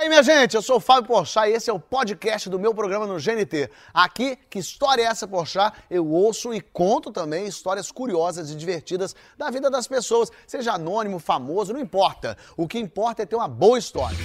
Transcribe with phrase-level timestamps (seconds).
[0.00, 2.58] E aí, minha gente, eu sou o Fábio Porchat e esse é o podcast do
[2.58, 3.70] meu programa no GNT.
[3.92, 5.76] Aqui, que história é essa, Porchat?
[5.90, 11.18] Eu ouço e conto também histórias curiosas e divertidas da vida das pessoas, seja anônimo,
[11.18, 12.34] famoso, não importa.
[12.56, 14.16] O que importa é ter uma boa história.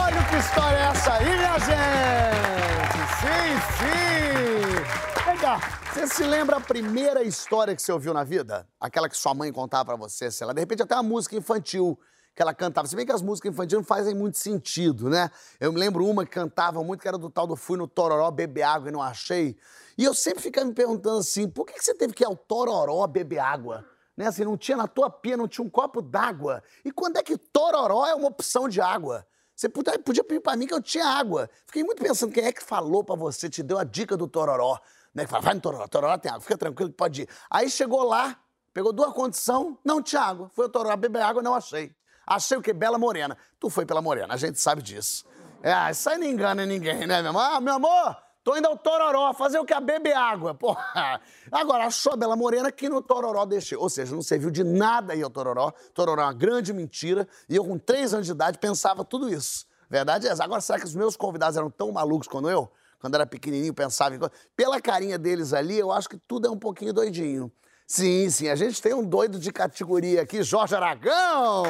[0.00, 2.96] Olha que história é essa aí, minha gente!
[3.18, 5.36] Sim, sim!
[5.40, 5.60] Cá,
[5.92, 8.66] você se lembra a primeira história que você ouviu na vida?
[8.80, 11.98] Aquela que sua mãe contava pra você, sei lá, de repente até uma música infantil
[12.36, 12.86] que ela cantava.
[12.86, 15.30] Se bem que as músicas infantis não fazem muito sentido, né?
[15.58, 18.30] Eu me lembro uma que cantava muito, que era do tal do Fui no Tororó
[18.30, 19.56] beber água e não achei.
[19.96, 22.36] E eu sempre ficava me perguntando assim, por que que você teve que ir ao
[22.36, 23.86] Tororó beber água?
[24.14, 24.26] Né?
[24.26, 26.62] Assim, não tinha na tua pia, não tinha um copo d'água.
[26.84, 29.26] E quando é que Tororó é uma opção de água?
[29.54, 31.48] Você podia, podia pedir pra mim que eu tinha água.
[31.64, 34.78] Fiquei muito pensando, quem é que falou pra você, te deu a dica do Tororó?
[35.14, 35.24] Né?
[35.24, 37.28] Que fala, vai no Tororó, Tororó tem água, fica tranquilo que pode ir.
[37.50, 38.38] Aí chegou lá,
[38.74, 40.50] pegou duas condições, não tinha água.
[40.50, 41.96] Foi ao Tororó beber água, não achei.
[42.26, 42.72] Achei o quê?
[42.72, 43.38] Bela Morena.
[43.60, 45.24] Tu foi pela Morena, a gente sabe disso.
[45.62, 47.42] É, isso aí não engana ninguém, né, meu amor?
[47.42, 49.78] Ah, meu amor, tô indo ao Tororó, fazer o que?
[49.80, 50.54] Beber água.
[50.54, 51.20] Porra.
[51.50, 53.78] Agora, achou a Bela Morena que no Tororó deixei.
[53.78, 55.72] Ou seja, não serviu de nada ir ao Tororó.
[55.94, 57.28] Tororó é uma grande mentira.
[57.48, 59.66] E eu, com três anos de idade, pensava tudo isso.
[59.88, 60.42] Verdade é essa.
[60.42, 62.70] Agora, será que os meus convidados eram tão malucos quanto eu?
[62.98, 64.20] Quando era pequenininho, pensava em...
[64.56, 67.52] Pela carinha deles ali, eu acho que tudo é um pouquinho doidinho.
[67.88, 71.62] Sim, sim, a gente tem um doido de categoria aqui, Jorge Aragão!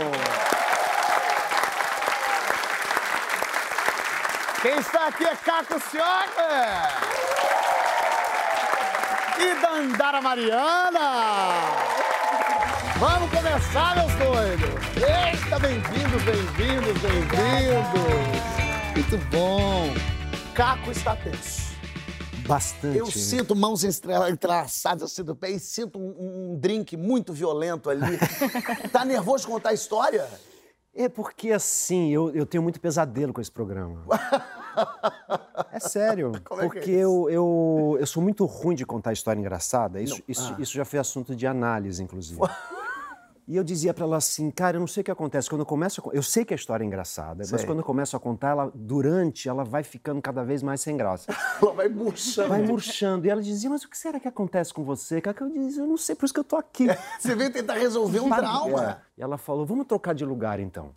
[4.63, 6.89] Quem está aqui é Caco Sioga!
[9.39, 11.01] E Dandara Mariana!
[12.99, 14.71] Vamos começar, meus doidos!
[14.97, 18.47] Eita, bem-vindos, bem-vindos, bem-vindos!
[18.95, 19.93] Muito bom!
[20.55, 21.66] Caco está tenso.
[22.47, 22.97] Bastante.
[22.99, 23.11] Eu né?
[23.11, 28.19] sinto mãos entrelaçadas assim do pé e sinto um, um drink muito violento ali.
[28.93, 30.29] tá nervoso de contar a história?
[30.95, 34.03] É porque assim, eu, eu tenho muito pesadelo com esse programa.
[35.73, 36.33] É sério.
[36.45, 37.01] Como é que é porque isso?
[37.01, 40.03] eu, eu, eu sou muito ruim de contar história engraçada.
[40.03, 40.61] Isso, isso, Ah.
[40.61, 42.39] isso já foi assunto de análise, inclusive.
[43.49, 45.49] E eu dizia pra ela assim, cara, eu não sei o que acontece.
[45.49, 47.65] Quando eu começo a, Eu sei que a história é engraçada, mas Sei.
[47.65, 51.33] quando eu começo a contar, ela, durante, ela vai ficando cada vez mais sem graça.
[51.63, 52.49] Ela vai murchando.
[52.49, 53.27] Vai murchando.
[53.27, 55.21] E ela dizia, mas o que será que acontece com você?
[55.21, 56.87] Cara, eu dizia, eu não sei, por isso que eu tô aqui.
[57.19, 58.91] Você veio tentar resolver um trauma.
[58.91, 58.99] É.
[59.19, 60.91] E ela falou: vamos trocar de lugar então.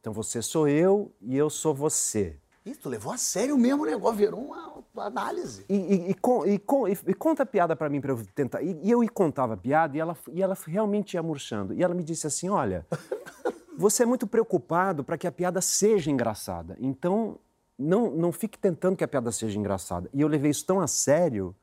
[0.00, 2.36] Então você sou eu e eu sou você.
[2.64, 5.64] Ih, tu levou a sério mesmo o negócio, virou uma, uma análise.
[5.68, 8.62] E, e- e con- con- e- conta a piada pra mim pra eu tentar.
[8.62, 11.74] E, e eu contava a piada e ela, e ela realmente ia murchando.
[11.74, 12.86] E ela me disse assim: olha,
[13.76, 16.76] você é muito preocupado para que a piada seja engraçada.
[16.78, 17.36] Então
[17.76, 20.08] não, não fique tentando que a piada seja engraçada.
[20.14, 21.54] E eu levei isso tão a sério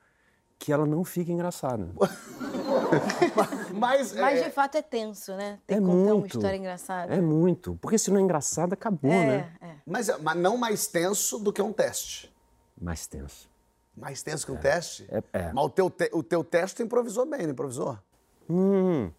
[0.57, 1.89] que ela não fica engraçada.
[3.73, 5.59] Mas, Mas é, de fato é tenso, né?
[5.67, 6.37] Tem É que contar uma muito.
[6.37, 7.13] história engraçada.
[7.13, 7.77] É muito.
[7.81, 9.51] Porque se não é engraçado, acabou, né?
[9.61, 9.75] é, é.
[9.85, 12.33] mas, mas não mais tenso do que um teste.
[12.79, 13.49] Mais tenso.
[13.95, 15.05] Mais tenso que um teste?
[15.11, 15.51] É- é.
[15.53, 17.97] Mas o teu, te- o teu teste tu improvisou bem, não improvisou?
[18.49, 19.11] Hum,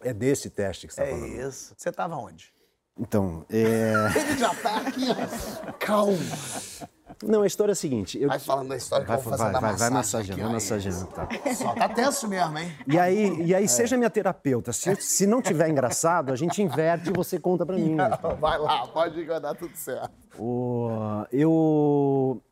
[0.00, 1.48] é desse teste que você está É falando.
[1.48, 1.74] isso.
[1.76, 2.52] Você tava onde?
[2.98, 3.92] Então, é...
[4.16, 5.72] Ele já tá aqui, ó.
[5.78, 6.18] Calma.
[7.22, 8.20] Não, a história é a seguinte.
[8.20, 8.28] Eu...
[8.28, 11.06] Vai falando da história que vai, eu vou fazendo vai, vai, vai massageando, vai massageando.
[11.06, 11.28] Tá.
[11.54, 12.72] Só tá tenso mesmo, hein?
[12.86, 14.72] E aí, e aí seja minha terapeuta.
[14.72, 17.94] Se, se não tiver engraçado, a gente inverte e você conta pra mim.
[17.94, 18.10] né?
[18.40, 20.10] Vai lá, pode ir que vai dar tudo certo.
[20.38, 20.88] O,
[21.30, 22.42] eu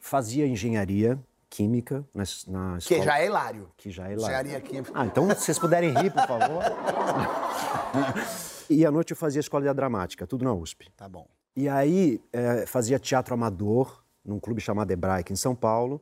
[0.00, 1.18] fazia engenharia
[1.50, 3.00] química na, na escola.
[3.00, 3.70] Que já é hilário.
[3.76, 4.36] Que já é hilário.
[4.36, 4.92] Engenharia química.
[4.94, 6.62] Ah, então se vocês puderem rir, por favor.
[8.68, 10.90] e à noite eu fazia escola de dramática, tudo na USP.
[10.96, 11.26] Tá bom.
[11.58, 16.00] E aí eh, fazia teatro amador num clube chamado Hebraica em São Paulo.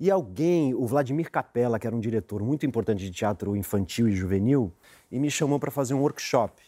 [0.00, 4.16] E alguém, o Vladimir Capella, que era um diretor muito importante de teatro infantil e
[4.16, 4.72] juvenil,
[5.12, 6.62] e me chamou para fazer um workshop,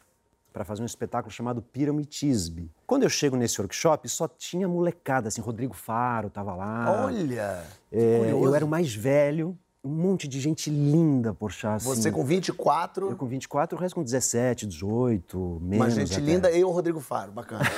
[0.53, 2.71] para fazer um espetáculo chamado Piramitisbe.
[2.87, 7.05] Quando eu chego nesse workshop, só tinha molecada, assim, Rodrigo Faro tava lá.
[7.07, 7.65] Olha.
[7.91, 9.59] É, eu era o mais velho,
[9.89, 11.75] um monte de gente linda, poxa.
[11.75, 16.13] Assim, Você com 24, Eu com 24, o resto com 17, 18, menos uma gente
[16.13, 16.21] até.
[16.21, 17.33] linda, eu e o Rodrigo Faro.
[17.33, 17.65] Bacana.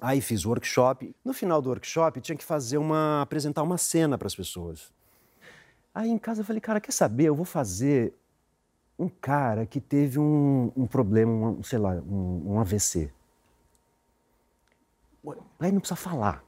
[0.00, 1.12] Aí fiz o workshop.
[1.24, 4.92] No final do workshop, tinha que fazer uma apresentar uma cena para as pessoas.
[5.92, 7.24] Aí em casa eu falei, cara, quer saber?
[7.24, 8.14] Eu vou fazer
[8.96, 13.10] um cara que teve um, um problema, um, sei lá, um, um AVC.
[15.58, 16.45] Aí não precisa falar.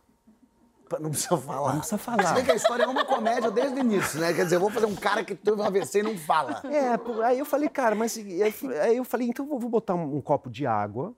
[1.01, 1.73] Não precisa falar.
[1.73, 2.27] Não precisa falar.
[2.27, 4.33] Se bem que a história é uma comédia desde o início, né?
[4.33, 6.63] Quer dizer, eu vou fazer um cara que teve um AVC e não fala.
[6.65, 10.21] É, aí eu falei, cara, mas aí eu falei, então eu vou botar um, um
[10.21, 11.15] copo de água.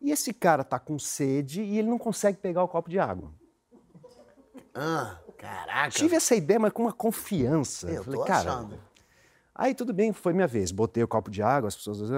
[0.00, 3.30] E esse cara tá com sede e ele não consegue pegar o copo de água.
[4.74, 5.90] Ah, caraca.
[5.90, 7.90] Tive essa ideia, mas com uma confiança.
[7.90, 8.50] Eu Falei, tô cara.
[8.50, 8.78] achando.
[9.54, 10.70] Aí tudo bem, foi minha vez.
[10.70, 12.10] Botei o copo de água, as pessoas.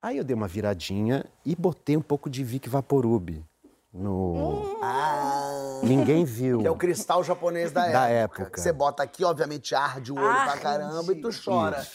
[0.00, 3.44] Aí eu dei uma viradinha e botei um pouco de Vic Vaporub
[3.92, 4.78] no.
[4.82, 5.51] Ah.
[5.82, 6.60] Ninguém viu.
[6.60, 7.98] Que é o cristal japonês da época.
[7.98, 8.50] Da época.
[8.50, 11.86] Que você bota aqui, obviamente, arde o olho pra caramba e tu chora.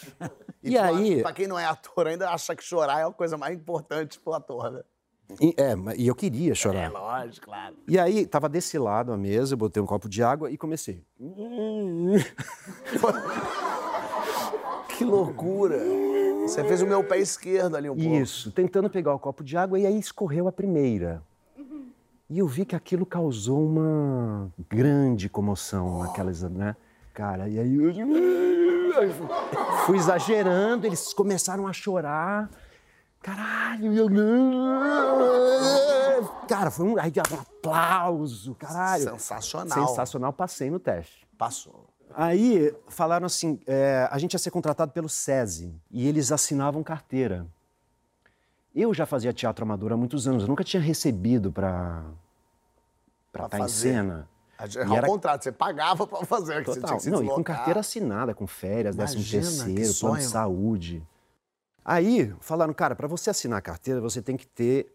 [0.63, 3.37] E tu, aí- Pra quem não é ator, ainda acha que chorar é a coisa
[3.37, 4.81] mais importante pro ator, né?
[5.41, 6.83] E, é, e eu queria chorar.
[6.83, 7.75] É lógico, claro.
[7.87, 11.03] E aí, tava desse lado a mesa, eu botei um copo de água e comecei.
[14.97, 15.77] Que loucura.
[16.47, 18.15] Você fez o meu pé esquerdo ali um pouco.
[18.15, 21.21] Isso, tentando pegar o copo de água e aí escorreu a primeira.
[22.29, 26.75] E eu vi que aquilo causou uma grande comoção naquelas, né?
[27.13, 27.93] Cara, e aí eu
[29.85, 32.49] fui exagerando, eles começaram a chorar.
[33.21, 34.07] Caralho, eu
[36.47, 39.11] Cara, foi um aí, aplauso, caralho.
[39.11, 39.87] Sensacional.
[39.87, 41.25] Sensacional, passei no teste.
[41.37, 41.87] Passou.
[42.13, 47.45] Aí falaram assim, é, a gente ia ser contratado pelo SESI e eles assinavam carteira.
[48.79, 52.03] Eu já fazia teatro amador há muitos anos, eu nunca tinha recebido para
[53.31, 53.89] Pra estar em fazer.
[53.93, 54.29] cena.
[54.59, 56.63] É E ao era- contrato, você pagava pra fazer.
[56.63, 57.11] que você tinha Total.
[57.11, 61.07] Não, e com carteira assinada, com férias, décimo Imagina, que terceiro, plano de saúde.
[61.85, 64.93] Aí falaram, cara, para você assinar a carteira, você tem que ter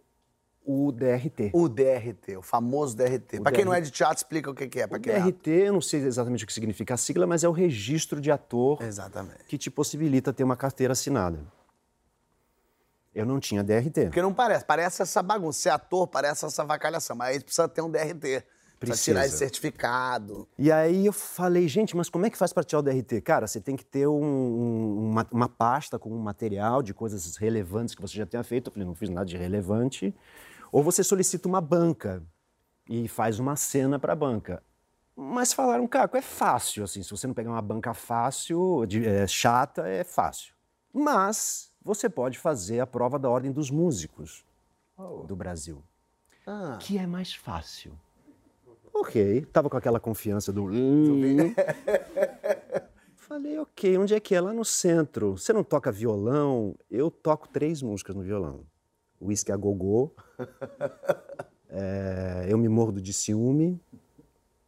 [0.65, 1.51] o DRT.
[1.53, 3.39] O DRT, o famoso DRT.
[3.39, 3.91] O pra quem não é DRT.
[3.91, 4.87] de teatro, explica o que, é.
[4.87, 7.43] Pra O quem é DRT, eu não sei exatamente o que significa a sigla, mas
[7.43, 8.87] é o registro de ator ator.
[8.87, 9.45] Exatamente.
[9.49, 11.39] que te possibilita ter uma carteira assinada.
[13.15, 14.07] Eu não tinha DRT.
[14.07, 14.65] Porque não parece.
[14.65, 15.59] Parece essa bagunça.
[15.61, 17.15] Ser ator parece essa vacalhação.
[17.17, 18.45] Mas aí precisa ter um DRT.
[18.81, 20.49] Precisa, tirar esse certificado.
[20.59, 23.21] E aí eu falei, gente, mas como é que faz para tirar o DRT?
[23.21, 27.95] Cara, você tem que ter um- uma, uma pasta com um material de coisas relevantes
[27.95, 28.69] que você já tenha feito.
[28.69, 30.13] Eu falei, não fiz nada de relevante.
[30.73, 32.23] Ou você solicita uma banca
[32.89, 34.61] e faz uma cena para a banca.
[35.15, 39.27] Mas falaram, Caco, é fácil, assim, se você não pegar uma banca fácil, de- é,
[39.29, 40.55] chata, é fácil.
[40.93, 44.45] Mas você pode fazer a prova da Ordem dos Músicos
[45.27, 45.83] do Brasil,
[46.47, 47.93] Ah, que é mais fácil.
[48.95, 50.65] Ok, tava com aquela confiança do.
[50.65, 51.55] "Hum".
[53.17, 54.41] Falei, ok, onde é que é?
[54.41, 55.39] Lá no centro.
[55.39, 56.75] Você não toca violão?
[56.91, 58.61] Eu toco três músicas no violão:
[59.21, 60.13] Whisky a Gogô,
[61.71, 63.81] é, Eu Me Mordo de Ciúme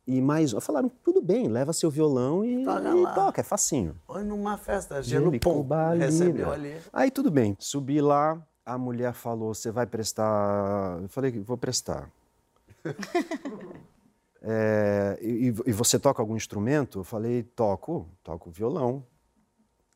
[0.06, 0.52] e mais.
[0.60, 3.96] Falaram, tudo bem, leva seu violão e, Toca e toca, é facinho.
[4.06, 5.66] Foi numa festa, gelo pum,
[5.98, 6.76] recebeu ali.
[6.92, 10.98] Aí tudo bem, subi lá, a mulher falou: você vai prestar.
[11.02, 12.10] Eu falei: vou prestar.
[14.46, 16.98] É, e, e você toca algum instrumento?
[16.98, 19.02] Eu falei: toco, toco violão.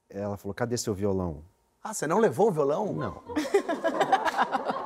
[0.09, 1.45] Ela falou: cadê seu violão?
[1.85, 2.95] Ah, você não levou o violão?
[2.95, 3.23] Não.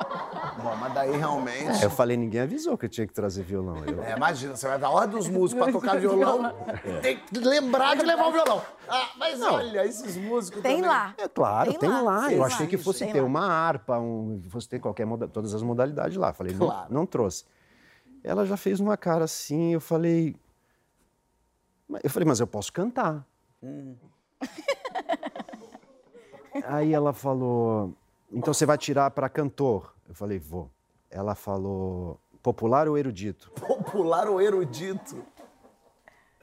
[0.93, 1.81] Daí realmente...
[1.83, 3.83] Eu falei: ninguém avisou que eu tinha que trazer violão.
[3.85, 6.53] Eu- É, imagina, você vai dar hora dos músicos pra tocar violão,
[7.01, 8.61] tem que lembrar de levar o violão.
[8.87, 11.13] Ah, mas olha, esses músicos Tem também- lá.
[11.17, 12.01] É claro, tem, Tem lá.
[12.01, 12.47] lá, tem Eu lá.
[12.47, 13.27] achei que fosse Tem ter lá.
[13.27, 16.31] uma harpa, um, fosse ter qualquer moda- todas as modalidades lá.
[16.33, 16.93] Falei, não, Claro.
[16.93, 17.45] não trouxe.
[18.23, 20.35] Ela já fez uma cara assim, eu falei.
[22.03, 23.25] Eu falei, mas eu posso cantar.
[23.61, 23.95] Hum.
[26.65, 27.93] Aí ela falou,
[28.31, 29.93] então você vai tirar para cantor?
[30.07, 30.69] Eu falei, vou.
[31.13, 33.51] Ela falou, popular ou erudito?
[33.61, 35.23] Popular ou erudito?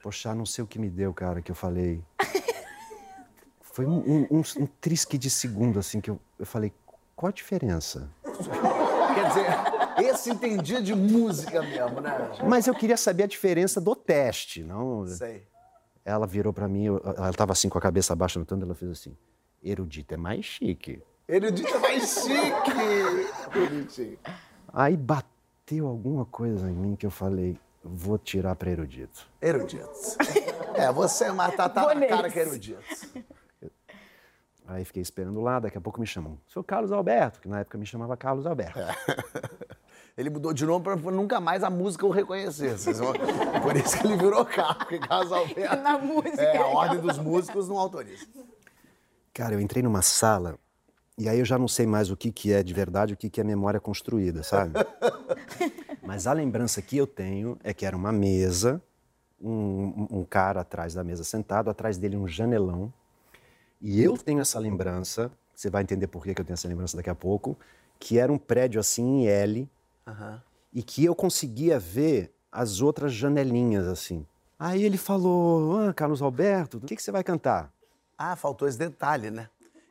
[0.01, 2.01] Poxa, não sei o que me deu, cara, que eu falei.
[3.61, 6.73] Foi um, um, um, trisque de segundo, assim, que eu, eu falei,
[7.17, 8.09] qual a diferença?
[8.23, 12.31] Quer dizer, esse entendia de música mesmo, né?
[12.47, 15.05] Mas eu queria saber a diferença do teste, não?
[15.05, 15.49] Sei.
[16.05, 19.17] Ela virou pra mim, ela tava assim com a cabeça baixa notando, ela fez assim:
[19.63, 21.03] erudito é mais chique.
[21.29, 23.53] Erudito é mais chique.
[23.53, 24.19] Bonitinho.
[24.73, 29.27] Aí bateu alguma coisa em mim que eu falei: vou tirar pra erudito.
[29.41, 29.91] Erudito.
[30.75, 32.81] É, você mata tá Vou na cara que é erudito.
[34.67, 36.39] Aí fiquei esperando lá, daqui a pouco me chamam.
[36.47, 38.79] Sou Carlos Alberto, que na época me chamava Carlos Alberto.
[40.17, 42.75] Ele mudou de nome pra nunca mais a música o reconhecer.
[42.77, 43.13] Vão-
[43.63, 45.83] Por isso que ele virou carro, porque Carlos Alberto.
[45.83, 46.43] Na música.
[46.43, 48.27] É, a ordem dos músicos não autoriza.
[49.35, 50.57] Cara, eu entrei numa sala
[51.21, 53.29] e aí eu já não sei mais o que, que é de verdade, o que,
[53.29, 54.73] que é memória construída, sabe?
[56.03, 58.83] Mas a lembrança que eu tenho é que era uma mesa,
[59.41, 62.93] um, um- cara atrás da mesa sentado, atrás dele um janelão.
[63.81, 66.97] E eu tenho essa lembrança, você vai entender por que que eu tenho essa lembrança
[66.97, 67.57] daqui a pouco,
[67.99, 69.69] que era um prédio assim em L
[70.73, 74.27] e que eu conseguia ver as outras janelinhas assim.
[74.59, 77.71] Aí ele falou, ah, Carlos Alberto, o que, que você vai cantar?
[78.17, 79.49] Ah, faltou esse detalhe, né?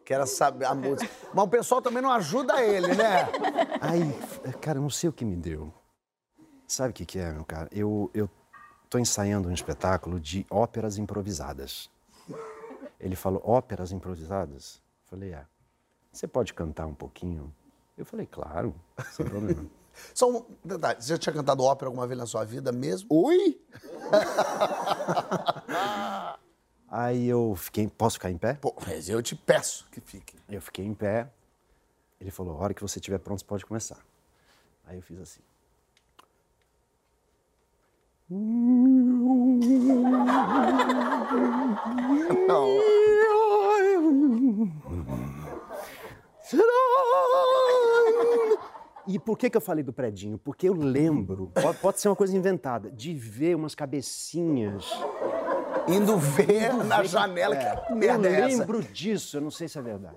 [0.09, 1.07] Que era saber a música.
[1.31, 3.29] Mas o pessoal também não ajuda ele, né?
[3.79, 4.11] Aí,
[4.59, 5.71] cara, eu não sei o que me deu.
[6.67, 7.69] Sabe o que, que é, meu cara?
[7.71, 8.27] Eu, eu
[8.85, 11.91] estou ensaiando um espetáculo de óperas improvisadas.
[12.99, 14.81] Ele falou, óperas improvisadas?
[15.03, 15.45] Eu falei, é.
[16.11, 17.53] Você pode cantar um pouquinho?
[17.95, 18.73] Eu falei, claro,
[19.11, 19.63] sem problema.
[20.15, 23.07] Só um detalhe, você já tinha cantado ópera alguma vez na sua vida mesmo?
[23.11, 23.61] Oi?
[26.99, 28.55] Aí eu fiquei, posso ficar em pé?
[28.55, 30.35] Pô, mas eu te peço que fique.
[30.49, 31.29] Eu fiquei em pé.
[32.19, 33.99] Ele falou, a hora que você estiver pronto, você pode começar.
[34.85, 35.39] Aí eu fiz assim.
[42.45, 42.67] Não.
[49.07, 50.37] E por que, que eu falei do predinho?
[50.37, 54.85] Porque eu lembro, pode, pode ser uma coisa inventada, de ver umas cabecinhas.
[55.93, 58.57] Indo ver na Ver- janela é, que merda eu é essa.
[58.59, 60.15] lembro disso, eu não sei se é verdade.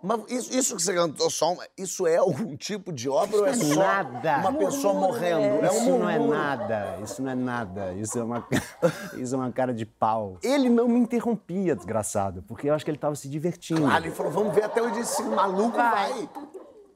[0.00, 3.50] Mas isso, isso que você cantou só, isso é algum tipo de ópera ou é
[3.50, 4.38] Isso só nada.
[4.48, 5.66] uma pessoa morrendo?
[5.66, 7.92] É um Isso não é nada, isso não é nada.
[7.94, 8.46] Isso é uma,
[9.18, 10.38] isso é uma cara de pau.
[10.40, 13.84] Ele não me interrompia, desgraçado, porque eu acho que ele estava se divertindo.
[13.88, 16.28] Ah, ele falou, vamos ver até onde esse maluco vai.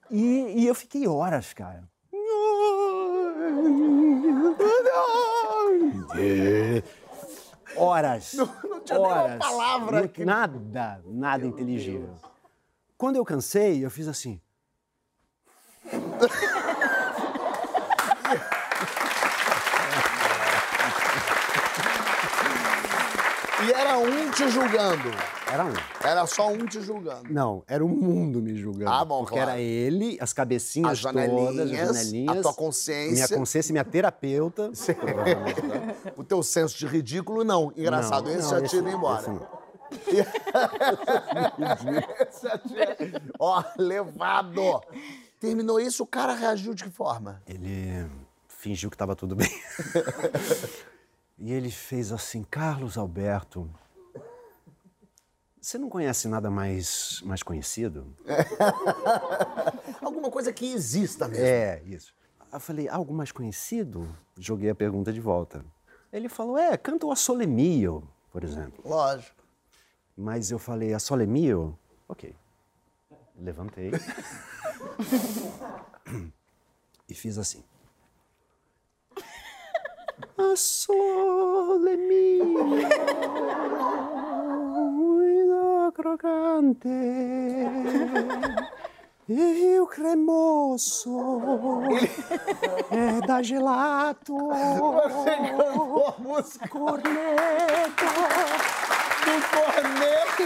[0.08, 1.82] E, e eu fiquei horas, cara.
[7.76, 8.34] Horas.
[8.34, 8.46] não
[8.80, 9.38] tinha nenhuma horas.
[9.38, 12.14] palavra Não- Nada, nada inteligível.
[12.96, 14.40] Quando eu cansei, eu fiz assim.
[23.66, 25.10] E era um te julgando.
[25.52, 25.72] Era um.
[26.02, 27.30] Era só um te julgando.
[27.30, 28.90] Não, era o mundo me julgando.
[28.90, 29.50] Ah, bom, Porque claro.
[29.50, 32.38] era ele, as cabecinhas As janelinhas, todas, as janelinhas.
[32.38, 33.12] a tua consciência.
[33.12, 34.70] Minha consciência e minha terapeuta.
[36.16, 37.70] O teu senso de ridículo, não.
[37.76, 39.20] Engraçado, Não, esse não, já ido esse- embora.
[39.20, 39.46] esse não.
[43.38, 44.80] Ó, levado.
[45.40, 47.42] Terminou isso, o cara reagiu de que forma?
[47.46, 48.06] Ele
[48.48, 49.50] fingiu que estava tudo bem.
[51.38, 53.68] e ele fez assim, Carlos Alberto,
[55.62, 58.12] você não conhece nada mais, mais conhecido?
[60.02, 61.44] Alguma coisa que exista mesmo.
[61.44, 62.12] É, isso.
[62.52, 64.08] Eu falei, algo mais conhecido?
[64.36, 65.64] Joguei a pergunta de volta.
[66.12, 68.82] Ele falou, é, canta o Assole Mio, por exemplo.
[68.84, 69.42] Lógico.
[70.14, 71.78] Mas eu falei, Assole Mio?
[72.08, 72.36] Ok.
[73.38, 73.92] Levantei.
[77.08, 77.64] e fiz assim.
[80.36, 84.31] Assole Mio, muito
[85.92, 86.88] crocante.
[89.28, 91.16] E o cremoso
[92.90, 94.34] é da gelato.
[94.36, 98.04] Você cantou a música Corneto.
[99.24, 100.42] do corneto.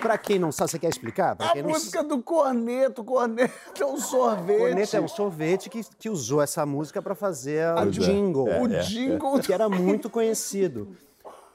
[0.00, 1.34] Pra quem não sabe, você quer explicar?
[1.36, 3.02] Pra A música do corneto.
[3.04, 4.58] Corneto é um sorvete.
[4.58, 8.48] Corneto é um sorvete que, que usou essa música pra fazer o jingle.
[8.62, 9.40] O jingle.
[9.42, 10.96] Que era muito conhecido.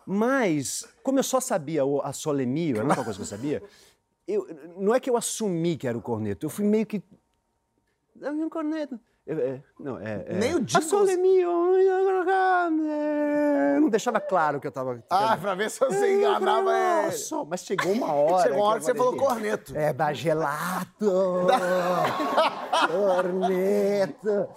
[0.06, 3.64] Mas, como eu só sabia o, a Solemio, era a única coisa que eu sabia,
[4.28, 7.02] eu, não é que eu assumi que era o corneto, eu fui meio que.
[8.22, 9.00] É um corneto.
[9.28, 11.50] Eu- é, não, é, é, Nem o A Solemio.
[13.82, 15.04] Não deixava claro que eu tava.
[15.10, 17.06] Ah, pra ver se você enganava ele.
[17.08, 18.44] Nossa, mas chegou uma hora.
[18.44, 19.76] Chegou uma hora que você eu falou corneto.
[19.78, 21.12] É da gelato.
[22.90, 24.48] corneto.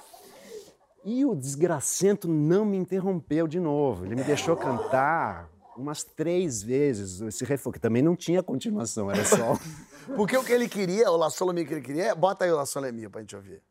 [1.05, 4.05] E o desgracento não me interrompeu de novo.
[4.05, 9.25] Ele me deixou cantar umas três vezes esse refrão, que também não tinha continuação, era
[9.25, 9.57] só.
[10.15, 12.67] Porque o que ele queria, o La Solemia que ele queria, bota aí o La
[12.67, 13.63] Solemia pra gente ouvir.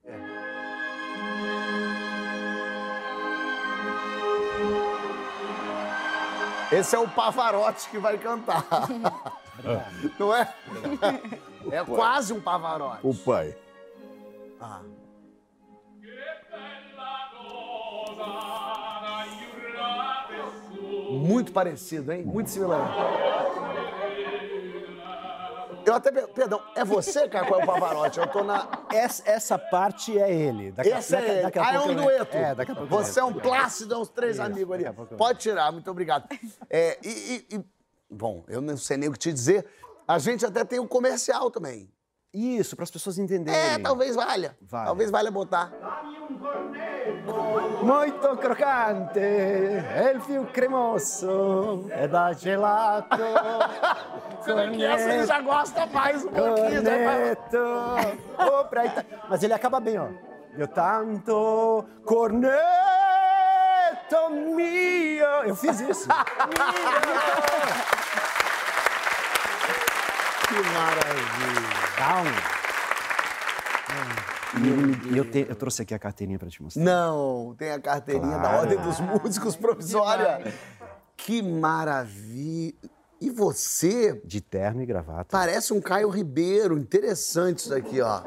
[6.72, 8.64] Esse é o Pavarotti que vai cantar.
[10.20, 10.54] Não é?
[11.72, 13.00] É quase um Pavarotti.
[13.06, 13.56] O pai.
[14.62, 14.82] Ah.
[21.12, 22.24] Muito parecido, hein?
[22.24, 22.90] Muito similar.
[25.86, 26.12] Eu até.
[26.12, 28.20] per- Perdão, é você, cara, qual é o Pavarotti?
[28.20, 28.68] Eu tô na.
[28.92, 30.72] Essa, essa parte é ele.
[30.72, 31.42] Daqui, Esse é ele.
[31.44, 32.36] daqui a ah, é um dueto.
[32.38, 32.90] É, daqui a pouco.
[32.90, 33.34] Você é um.
[33.34, 34.84] Plácido, é uns três Isso, amigos ali.
[34.84, 36.28] daqui Pode tirar, muito obrigado.
[36.70, 37.66] É, e, e- e-
[38.12, 39.66] Bom, eu não sei nem o que te dizer.
[40.08, 41.90] A gente até tem um comercial também.
[42.34, 43.60] Isso, para as pessoas entenderem.
[43.60, 44.56] É, talvez valha.
[44.62, 44.86] Valha.
[44.86, 45.72] Talvez valha botar.
[47.82, 53.18] Muito crocante, il più cremoso é da gelato.
[54.46, 56.82] Que essa ele já gosta mais um pouquinho.
[56.82, 57.36] né?
[57.36, 58.20] Corneto.
[58.40, 60.08] Oh, pra Ita- Mas ele acaba bem, ó.
[60.58, 62.60] Eu tanto corneto
[64.56, 65.26] mio.
[65.46, 66.08] Eu fiz isso.
[70.50, 71.70] Que maravilha.
[74.62, 76.84] E, ele me- e eu, te- eu trouxe aqui a carteirinha para te mostrar.
[76.84, 78.58] Não, tem a carteirinha da Claro.
[78.62, 80.54] Ordem dos Músicos provisória.
[81.16, 82.74] Que maravilha.
[83.22, 85.28] E você De terno e gravata.
[85.30, 86.78] parece um Caio Ribeiro.
[86.78, 88.22] Interessante isso aqui, ó.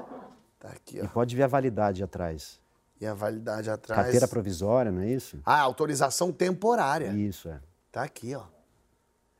[0.61, 1.05] Tá aqui, ó.
[1.05, 2.61] E pode ver a validade atrás.
[3.01, 4.01] E a validade atrás.
[4.03, 5.41] Carteira provisória, não é isso?
[5.45, 7.09] Ah, autorização temporária.
[7.09, 7.59] Isso, é.
[7.91, 8.45] Tá aqui, ó.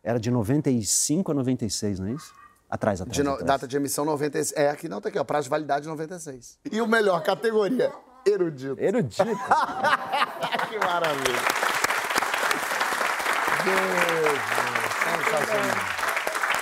[0.03, 2.35] Era de 95 a 96, não é isso?
[2.73, 3.15] Atrás, atrás.
[3.15, 3.47] De no- atrás.
[3.47, 4.59] data de emissão 96.
[4.59, 5.25] É, aqui não, tá aqui, ó.
[5.25, 6.59] Prazo de validade 96.
[6.73, 7.93] E o melhor, categoria.
[8.25, 8.81] Erudito.
[8.81, 9.23] Erudito.
[10.71, 11.43] que maravilha.
[13.65, 15.77] Deus, Deus, sensacional.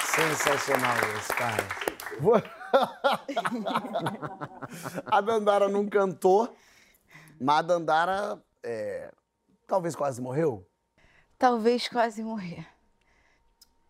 [0.04, 1.64] Sensacional isso, cara.
[2.18, 2.42] Vou-
[5.06, 6.52] a Dandara não cantou,
[7.40, 9.12] mas a Dandara é,
[9.66, 10.66] talvez quase morreu.
[11.38, 12.66] Talvez quase morrer.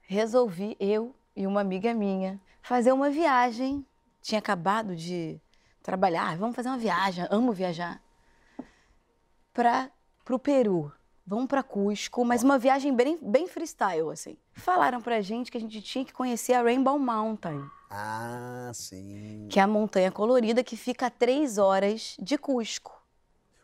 [0.02, 3.84] Resolvi, eu e uma amiga minha, fazer uma viagem.
[4.22, 5.40] Tinha acabado de
[5.82, 8.00] trabalhar, vamos fazer uma viagem, amo viajar.
[9.52, 9.90] Para
[10.28, 10.92] o Peru.
[11.26, 14.36] Vamos para Cusco, mas uma viagem bem, bem freestyle, assim.
[14.52, 19.46] Falaram pra gente que a gente tinha que conhecer a Rainbow Mountain, Ah, sim.
[19.48, 22.99] que é a montanha colorida que fica a três horas de Cusco.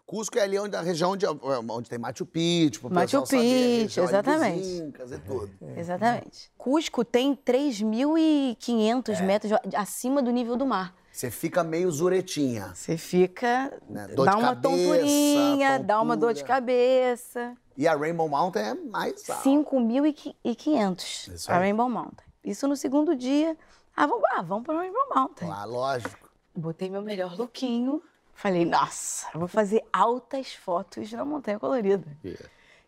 [0.07, 4.69] Cusco é ali onde, a região onde, onde tem Machu Picchu, pro Machu Picchu, exatamente.
[4.69, 5.51] Incas e tudo.
[5.77, 6.53] Exatamente.
[6.57, 10.95] Cusco tem 3.500 metros acima do nível do mar.
[11.11, 12.73] Você fica meio zuretinha.
[12.73, 13.73] Você fica.
[13.89, 16.61] Né, dor dá de uma cabeça, tonturinha, dá uma dor de tontura.
[16.61, 17.57] cabeça.
[17.77, 19.43] E a Rainbow Mountain é mais alta.
[19.43, 21.59] 5.500 Isso a.
[21.59, 22.27] Rainbow Mountain.
[22.45, 23.57] Isso no segundo dia.
[23.97, 25.51] Ah, vamos, ah, vamos para Rainbow Mountain.
[25.51, 26.31] Ah, lógico.
[26.55, 28.01] Botei meu melhor lookinho.
[28.37, 32.07] Falei, nossa, vou fazer altas fotos na Montanha Colorida.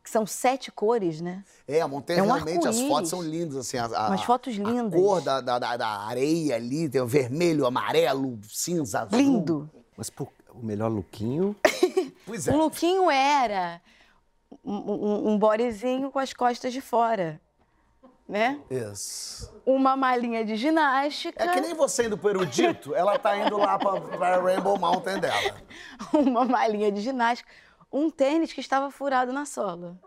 [0.04, 1.42] Que são sete cores, né?
[1.66, 3.76] É, a montanha É um realmente, as fotos são lindas, assim.
[3.78, 4.98] A, a- Umas fotos A lindas.
[5.00, 9.18] cor da, da, da- areia ali, tem o vermelho, amarelo, cinza, azul.
[9.18, 9.70] Lindo.
[9.96, 11.56] Mas pô, o melhor lookinho.
[12.26, 12.52] Pois é.
[12.52, 13.80] O lookinho era
[14.62, 17.40] um, um, um bodyzinho com as costas de fora,
[18.28, 18.60] né?
[18.70, 19.50] Isso.
[19.64, 21.42] Uma malinha de ginástica.
[21.42, 25.18] É que nem você indo pro erudito, ela tá indo lá pra, pra Rainbow Mountain
[25.18, 25.56] dela.
[26.12, 27.50] uma malinha de ginástica,
[27.90, 29.98] um tênis que estava furado na sola.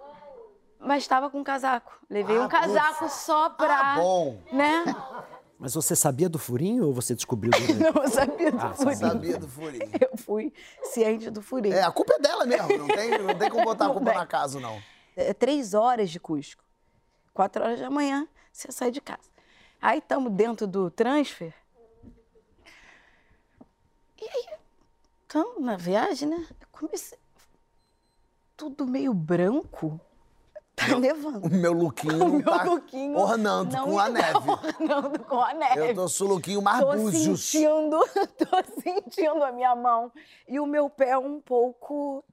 [0.80, 1.92] Mas estava com um casaco.
[2.10, 3.94] Levei Ah, um casaco só pra.
[3.94, 4.40] Ah, bom.
[4.52, 4.84] Né?
[5.60, 7.74] Mas você sabia do furinho ou você descobriu durante?
[7.76, 8.96] Não sabia do Ah, furinho.
[8.98, 9.90] Sabia do furinho.
[10.00, 10.52] Eu fui
[10.86, 11.76] ciente do furinho.
[11.76, 14.26] É, a culpa é dela mesmo, não tem, não tem como botar a culpa na
[14.26, 14.82] casa, não.
[15.16, 16.64] É três horas de Cusco.
[17.34, 19.30] Quatro horas da manhã, você sai de casa.
[19.82, 21.54] Aí estamos dentro do transfer.
[24.22, 24.46] E aí,
[25.24, 26.48] estamos na viagem, né?
[26.60, 27.18] Eu comecei.
[28.56, 30.00] Tudo meio branco.
[30.76, 31.48] Tá nevando.
[31.48, 34.38] O meu lookinho O meu tá lookinho ornando com a neve.
[34.50, 35.90] Ornando com a neve.
[35.90, 38.00] Eu tô com o lookinho mais Tô sentindo,
[38.38, 40.12] tô sentindo a minha mão
[40.48, 42.24] e o meu pé um pouco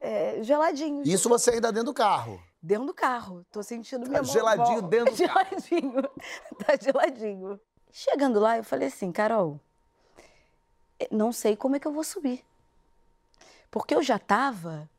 [0.00, 1.02] é, geladinho.
[1.04, 2.40] Isso você ainda dentro do carro.
[2.66, 3.46] Dentro do carro.
[3.52, 4.32] Tô sentindo minha mão.
[4.32, 5.46] geladinho dentro do carro.
[5.60, 6.02] Geladinho.
[6.66, 7.60] Tá geladinho.
[7.92, 9.60] Chegando lá, eu falei assim, Carol,
[11.10, 12.44] não sei como é que eu vou subir.
[13.70, 14.90] Porque eu já tava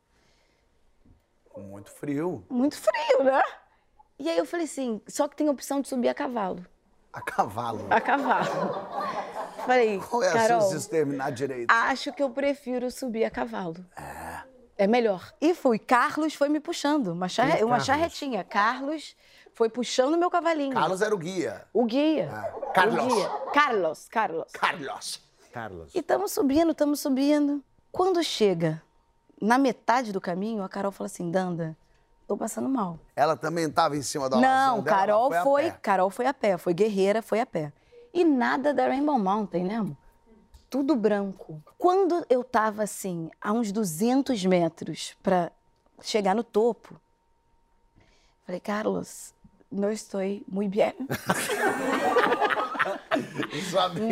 [1.54, 2.42] Muito frio.
[2.48, 3.42] muito frio, né?
[4.18, 6.64] E aí eu falei assim, só que tem a opção de subir a cavalo.
[7.12, 7.86] A cavalo.
[7.90, 8.46] A cavalo.
[9.66, 11.70] Falei, Qual é a Carol, de terminar direito?
[11.70, 13.84] acho que eu prefiro subir a cavalo.
[13.94, 14.42] É.
[14.86, 15.32] melhor.
[15.40, 15.78] E fui.
[15.78, 17.86] Carlos foi me puxando, uma, charre- é uma Carlos?
[17.86, 18.44] charretinha.
[18.44, 19.16] Carlos
[19.54, 20.72] foi puxando meu cavalinho.
[20.74, 21.66] Carlos era o guia.
[21.72, 22.30] O guia.
[22.32, 23.04] Ah, Carlos.
[23.04, 23.28] O guia.
[23.52, 24.52] Carlos, Carlos.
[24.52, 25.22] Carlos.
[25.52, 25.94] Carlos.
[25.94, 27.62] E estamos subindo, estamos subindo.
[27.90, 28.80] Quando chega
[29.40, 31.76] na metade do caminho, a Carol fala assim: Danda,
[32.28, 32.98] tô passando mal.
[33.16, 35.78] Ela também estava em cima da Não, dela, Carol foi, a pé.
[35.82, 37.72] Carol foi a pé, foi guerreira, foi a pé.
[38.14, 39.96] E nada da Rainbow Mountain, né, amor?
[40.70, 41.62] Tudo branco.
[41.78, 45.50] Quando eu tava assim, a uns 200 metros para
[46.02, 47.00] chegar no topo,
[48.44, 49.32] falei, Carlos,
[49.72, 50.94] não estou muito bem.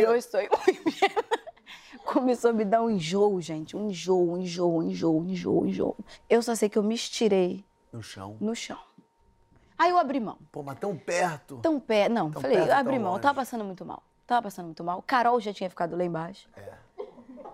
[0.04, 1.10] Não estou muito bem.
[2.04, 3.76] Começou a me dar um enjoo, gente.
[3.76, 5.96] Um enjoo, um enjoo, um enjoo, um enjoo, um enjoo.
[6.30, 8.36] Eu só sei que eu me estirei No chão.
[8.40, 8.78] no chão.
[9.76, 10.38] Aí eu abri mão.
[10.52, 11.58] Pô, mas tão perto.
[11.58, 12.08] Tão pé.
[12.08, 13.10] Não, Tão falei, perto, eu abri mão.
[13.10, 13.22] longe.
[13.22, 14.02] Tava passando muito mal.
[14.26, 15.02] Tava passando muito mal.
[15.06, 16.48] Carol já tinha ficado lá embaixo.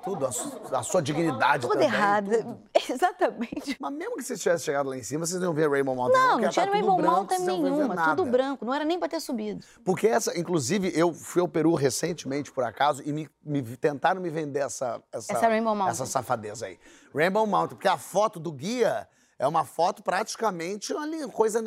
[0.03, 1.87] Tudo, a, su- a sua dignidade Toda também.
[1.89, 2.39] errada.
[2.43, 2.59] tudo.
[2.91, 3.77] Exatamente.
[3.79, 6.19] Mas mesmo que vocês tivessem chegado lá em cima, vocês não iam ver Rainbow Mountain.
[6.21, 8.17] Não, não tinha tá tudo Rainbow branco, Mountain nenhuma.
[8.17, 8.65] Tudo branco.
[8.65, 9.65] Não era nem pra ter subido.
[9.85, 14.29] Porque essa, inclusive, eu fui ao Peru recentemente, por acaso, e me, me- tentaram me
[14.29, 15.93] vender essa, essa, Essa Rainbow Mountain.
[15.93, 16.81] essa safadeza aí.
[17.15, 19.07] Rainbow Mountain, porque a foto do guia
[19.43, 21.61] É uma foto praticamente ali, coisa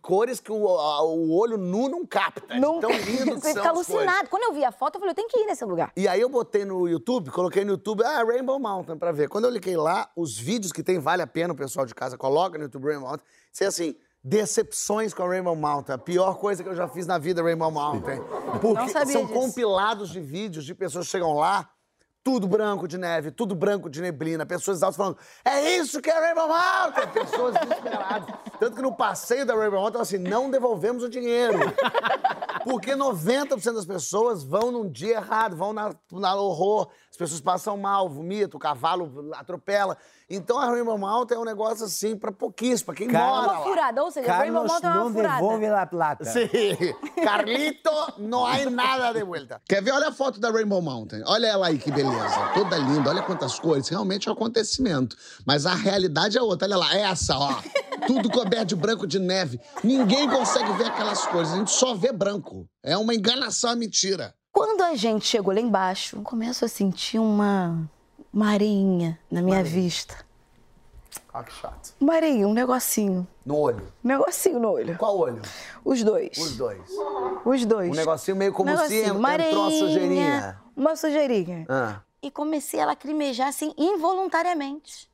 [0.00, 2.52] cores que o, a- o olho nu não capta.
[2.58, 2.80] Nunca.
[2.88, 4.28] Tão lindo que Você fica alucinado.
[4.28, 5.92] Quando eu vi a foto, eu falei, eu tenho que ir nesse lugar.
[5.96, 9.28] E aí eu botei no YouTube, coloquei no YouTube, ah, Rainbow Mountain pra ver.
[9.28, 12.18] Quando eu cliquei lá, os vídeos que tem, vale a pena o pessoal de casa,
[12.18, 13.24] coloca no YouTube Rainbow Mountain.
[13.52, 15.94] Sei assim, decepções com a Rainbow Mountain.
[15.94, 18.20] A pior coisa que eu já fiz na vida, Rainbow Mountain.
[18.60, 19.38] Porque Não sabia são disso.
[19.38, 21.70] compilados de vídeos de pessoas que chegam lá,
[22.24, 26.18] tudo branco de neve, tudo branco de neblina, pessoas altas falando, é isso que é
[26.18, 27.08] Rainbow Mountain!
[27.08, 28.34] Pessoas desesperadas.
[28.60, 31.58] Tanto que no passeio da Rainbow Mountain, assim, não devolvemos o dinheiro.
[32.64, 36.88] Porque 90% das pessoas vão num dia errado, vão na, na horror,
[37.22, 39.96] pessoas passam mal, vomitam, o cavalo atropela.
[40.30, 43.42] Então a Rainbow Mountain é um negócio assim pra pouquíssimo, pra quem Cara, É mora
[43.48, 43.64] uma lá.
[43.64, 45.34] furada, ou seja, Rainbow Carlos Mountain é uma não furada.
[45.34, 46.24] devolve la plata.
[46.24, 46.48] Sim.
[47.22, 49.60] Carlito, não há nada de volta.
[49.68, 49.92] Quer ver?
[49.92, 51.22] Olha a foto da Rainbow Mountain.
[51.26, 52.48] Olha ela aí, que beleza.
[52.54, 53.88] Toda linda, olha quantas cores.
[53.88, 55.16] Realmente é um acontecimento.
[55.46, 56.66] Mas a realidade é outra.
[56.66, 57.54] Olha lá, essa, ó.
[58.06, 59.60] Tudo coberto de branco de neve.
[59.84, 61.52] Ninguém consegue ver aquelas cores.
[61.52, 62.68] A gente só vê branco.
[62.82, 64.34] É uma enganação, é mentira.
[64.92, 67.90] A gente chegou lá embaixo, eu começo a sentir uma,
[68.30, 70.14] uma areinha na minha vista.
[71.32, 71.94] Ah, que chato.
[71.98, 73.26] Uma areinha, um negocinho.
[73.42, 73.90] No olho.
[74.04, 74.98] Um negocinho no olho.
[74.98, 75.40] Qual olho?
[75.82, 76.36] Os dois.
[76.36, 76.90] Os dois.
[77.42, 77.90] Os dois.
[77.90, 80.60] Um negocinho meio como se Negocinho, uma entrou uma sujeirinha.
[80.76, 81.66] Uma sujeirinha.
[81.70, 82.00] Ah.
[82.20, 85.10] E comecei a lacrimejar assim, involuntariamente.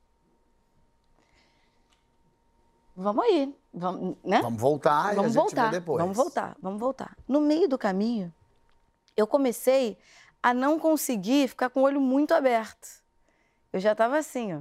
[2.97, 4.43] Vamos aí, vamos, né?
[4.43, 6.03] Vamos voltar e Vamos a gente voltar, depois.
[6.03, 7.17] vamos voltar, vamos voltar.
[7.29, 8.35] No meio do caminho,
[9.19, 9.99] eu comecei
[10.41, 12.89] a não conseguir ficar com o olho muito aberto.
[13.73, 14.61] Eu já tava assim, ó.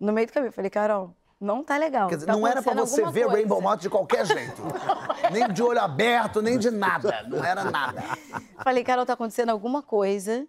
[0.00, 2.08] No meio do caminho, falei, Carol, não tá legal.
[2.08, 3.28] Quer dizer, tá não era pra você ver coisa.
[3.30, 4.60] Rainbow Mountain de qualquer jeito.
[5.32, 7.22] nem de olho aberto, nem de nada.
[7.28, 8.02] Não era nada.
[8.64, 10.44] Falei, Carol, tá acontecendo alguma coisa,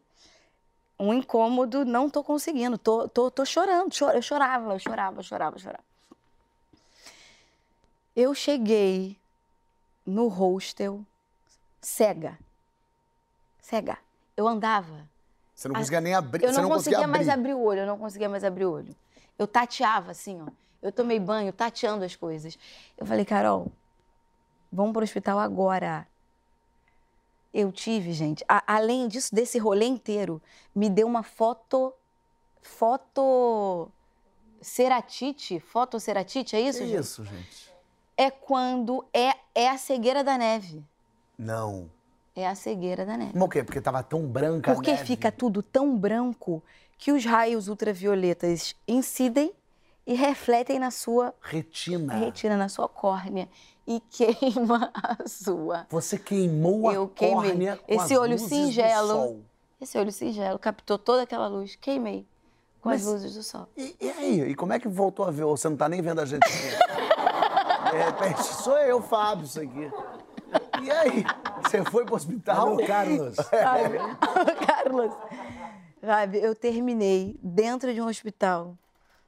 [1.00, 3.94] um incômodo, não tô conseguindo, tô, tô, tô chorando.
[3.94, 5.84] Cho- Eu chorava, eu chorava, eu chorava, eu chorava.
[8.16, 9.16] Eu cheguei
[10.06, 11.06] no hostel
[11.80, 12.38] cega.
[13.68, 13.98] Cega.
[14.38, 15.10] Eu andava.
[15.54, 16.46] Você não conseguia nem abrir.
[16.46, 17.52] Eu não, não conseguia mais abrir.
[17.52, 18.96] abrir o olho, eu não conseguia mais abrir o olho.
[19.38, 20.48] Eu tateava assim, ó.
[20.82, 22.58] Eu tomei banho, tateando as coisas.
[22.98, 23.70] Eu falei, Carol,
[24.72, 26.08] vamos pro hospital agora.
[27.54, 30.42] Eu tive, gente, a- além disso, desse rolê inteiro,
[30.74, 31.92] me deu uma foto.
[32.62, 33.90] Foto.
[34.62, 35.60] Ceratite?
[35.60, 37.00] Fotoceratite, é isso, Que gente?
[37.02, 37.74] isso, gente?
[38.16, 40.82] É quando é, é a cegueira da neve.
[41.38, 41.90] Não.
[42.40, 43.32] É a cegueira da neve.
[43.34, 43.64] Mas o quê?
[43.64, 45.04] Porque tava tão branca a Porque neve.
[45.06, 46.62] fica tudo tão branco
[46.96, 49.52] que os raios ultravioletas incidem
[50.06, 52.14] e refletem na sua Retina.
[52.14, 53.50] retina, na sua córnea
[53.88, 55.88] e queima a sua.
[55.90, 57.36] Você queimou Eu a queimei.
[57.50, 59.08] córnea com Esse as olho luzes do singelo.
[59.08, 59.40] sol.
[59.82, 62.24] Esse olho singelo captou toda aquela luz, queimei
[62.82, 63.68] com Mas- as luzes do sol.
[63.76, 64.42] E, e aí?
[64.52, 65.44] E como é que voltou a ver?
[65.46, 66.42] Você não tá nem vendo a gente?
[67.92, 69.90] De repente, sou eu, Fábio, isso aqui.
[70.88, 71.26] E aí?
[71.64, 72.70] Você foi pro hospital?
[72.70, 73.36] Alô, Carlos.
[73.52, 73.98] Sabe?
[74.66, 75.14] Carlos,
[76.02, 78.78] sabe, eu terminei dentro de um hospital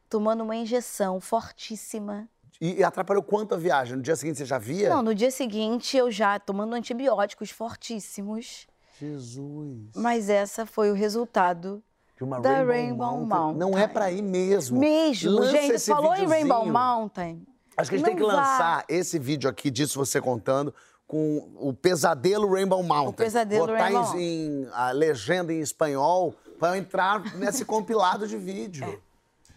[0.09, 2.29] tomando uma injeção fortíssima.
[2.61, 3.97] E, e atrapalhou quanto a viagem?
[3.97, 4.87] No dia seguinte você já via?
[4.87, 8.65] Não, no dia seguinte eu já tomando antibióticos fortíssimos,
[8.97, 9.91] Jesus.
[9.95, 11.83] mas essa foi o resultado
[12.15, 13.37] De uma da Rainbow, Rainbow Mountain.
[13.37, 13.59] Mountain.
[13.59, 14.79] Não é pra ir mesmo.
[14.79, 15.31] mesmo.
[15.31, 16.53] Lança gente, esse falou em videozinho.
[16.53, 17.45] Rainbow Mountain.
[17.75, 18.35] Acho que a gente tem que não vá.
[18.35, 20.73] lançar esse vídeo aqui disso você contando
[21.09, 23.09] com o pesadelo Rainbow Mountain.
[23.09, 28.37] O pesadelo Botar Rainbow em, em a legenda em espanhol para entrar nesse compilado de
[28.37, 29.01] vídeo.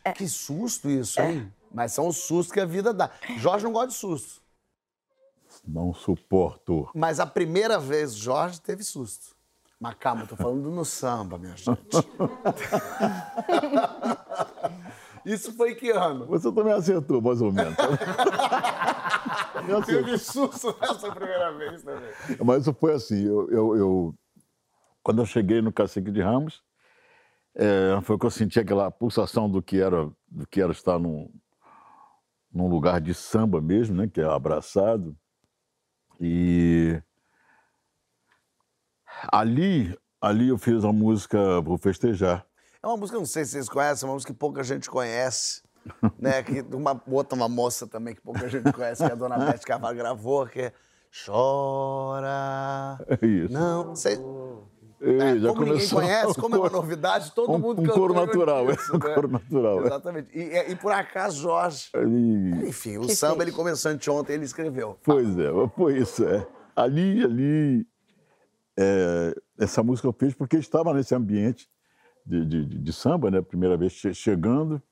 [0.03, 0.13] É.
[0.13, 1.53] Que susto isso, hein?
[1.71, 3.11] Mas são os sustos que a vida dá.
[3.37, 4.41] Jorge não gosta de susto.
[5.63, 6.89] Não suporto.
[6.95, 9.37] Mas a primeira vez Jorge teve susto.
[9.79, 11.69] Mas calma, eu tô falando no samba, minha gente.
[15.25, 16.27] Isso foi que ano?
[16.27, 17.77] Você também acertou, mais ou menos.
[19.87, 22.11] Teve susto nessa primeira vez também.
[22.45, 24.15] Mas foi assim, eu, eu- eu-
[25.03, 26.63] quando eu cheguei no Cacique de Ramos,
[27.55, 31.31] é, foi que eu senti aquela pulsação do que era, do que era estar num,
[32.53, 35.17] num lugar de samba mesmo, né, que é abraçado.
[36.21, 37.01] E
[39.31, 42.45] ali, ali eu fiz a música Vou Festejar.
[42.83, 45.63] É uma música, não sei se vocês conhecem, é uma música que pouca gente conhece.
[46.19, 46.43] né?
[46.45, 49.61] Que uma outra, uma moça também que pouca gente conhece, que é a dona Beth
[49.65, 50.73] Carvalho gravou, que é
[51.25, 52.99] Chora.
[53.09, 53.53] É isso.
[53.53, 54.19] Não, sei.
[55.01, 57.85] Ei, É, já como ninguém começou conhece, como é uma novidade, todo um- mundo um
[57.85, 59.15] cantou coro natural, é, isso, um né?
[59.15, 59.87] coro natural, é.
[59.87, 60.31] Exatamente.
[60.33, 61.89] E, e- por acaso, Jorge.
[61.93, 63.49] Ali- Enfim, o Que samba fez?
[63.49, 64.97] ele começou anteontem, ele escreveu.
[65.03, 66.25] Pois é, foi isso.
[66.25, 66.47] É.
[66.77, 67.87] Ali, ali,
[68.79, 71.69] é, essa música eu fiz porque estava nesse ambiente
[72.25, 73.41] de, de- de- samba, né?
[73.43, 74.83] Primeira vez che- chegando.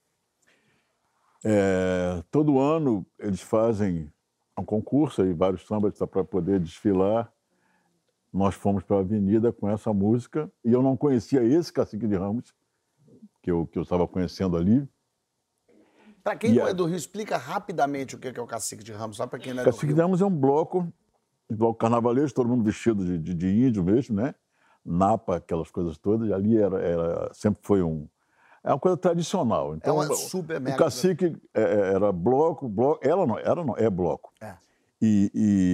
[1.44, 4.12] É, todo ano eles fazem
[4.58, 7.32] um concurso aí, vários sambas para poder desfilar.
[8.32, 12.14] Nós fomos para a avenida com essa música e eu não conhecia esse Cacique de
[12.14, 12.54] Ramos,
[13.42, 14.86] que eu, estava conhecendo ali.
[16.22, 18.92] Pra quem E não é do Rio, explica rapidamente o que é o Cacique de
[18.92, 20.00] Ramos, só pra quem não é Cacique de.
[20.00, 20.92] Ramos é um bloco,
[21.48, 24.34] um bloco carnavalesco, todo mundo vestido de, de, de índio mesmo, né?
[24.84, 26.30] Napa, aquelas coisas todas.
[26.32, 28.08] Ali era, era- sempre foi um.
[28.62, 29.74] É uma coisa tradicional.
[29.74, 33.00] Então, uma o- super o mega- cacique é, é, era bloco, bloco.
[33.06, 34.32] Ela não, era não, é bloco.
[34.40, 34.54] É.
[35.00, 35.30] E,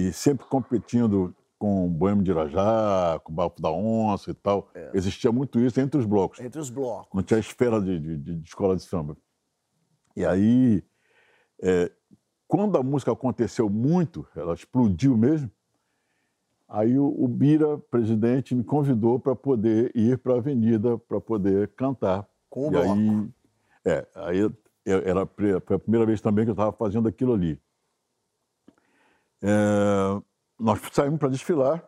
[0.09, 4.69] e sempre competindo com o Boêmio de Irajá, com o Bafo da Onça e tal.
[4.75, 4.91] É.
[4.93, 6.39] Existia muito isso entre os blocos.
[6.39, 7.09] Entre os blocos.
[7.13, 9.17] Não tinha esfera de, de- de- de escola de samba.
[10.15, 10.83] E aí,
[11.61, 11.91] é,
[12.47, 15.51] quando a música aconteceu muito, ela explodiu mesmo,
[16.67, 21.69] aí o, o Bira, presidente, me convidou para poder ir para a avenida para poder
[21.69, 22.27] cantar.
[22.49, 22.91] Com o e bloco.
[22.91, 23.29] aí,
[23.85, 24.51] é, aí
[24.85, 27.59] era a pri- foi a primeira vez também que eu estava fazendo aquilo ali.
[29.41, 30.21] É,
[30.59, 31.87] nós saímos para desfilar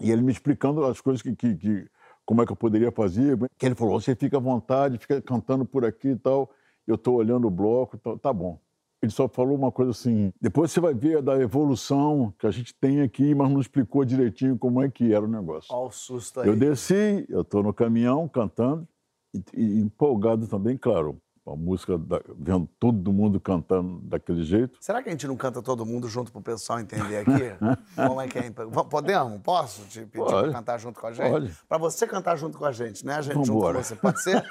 [0.00, 1.90] e ele me explicando as coisas que, que- que-
[2.24, 3.38] como é que eu poderia fazer.
[3.58, 6.50] Que ele falou: você fica à vontade, fica cantando por aqui e tal.
[6.86, 8.60] Eu estou olhando o bloco, tá, tá bom.
[9.02, 12.72] Ele só falou uma coisa assim: depois você vai ver da evolução que a gente
[12.74, 15.74] tem aqui, mas não explicou direitinho como é que era o negócio.
[15.74, 16.48] Olha o susto aí.
[16.48, 18.86] Eu desci, eu estou no caminhão cantando
[19.34, 21.20] e, e empolgado também, claro.
[21.44, 24.78] A música, da- vendo todo mundo cantando daquele jeito.
[24.80, 27.52] Será que a gente não canta todo mundo junto pro pessoal entender aqui?
[27.96, 28.48] Como é que é?
[28.88, 29.40] Podemos?
[29.42, 31.52] Posso te pedir pra cantar junto com a gente?
[31.68, 33.16] Pra você cantar junto com a gente, né?
[33.16, 33.78] A gente junto Vambora.
[33.78, 33.96] com você.
[33.96, 34.44] Pode ser?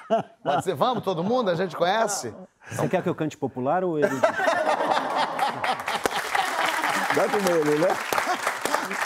[0.44, 0.76] Pode ser?
[0.76, 1.50] Vamos, todo mundo?
[1.50, 2.34] A gente conhece?
[2.70, 4.10] Você quer que eu cante popular ou ele...
[7.16, 7.88] Dá com ele, né?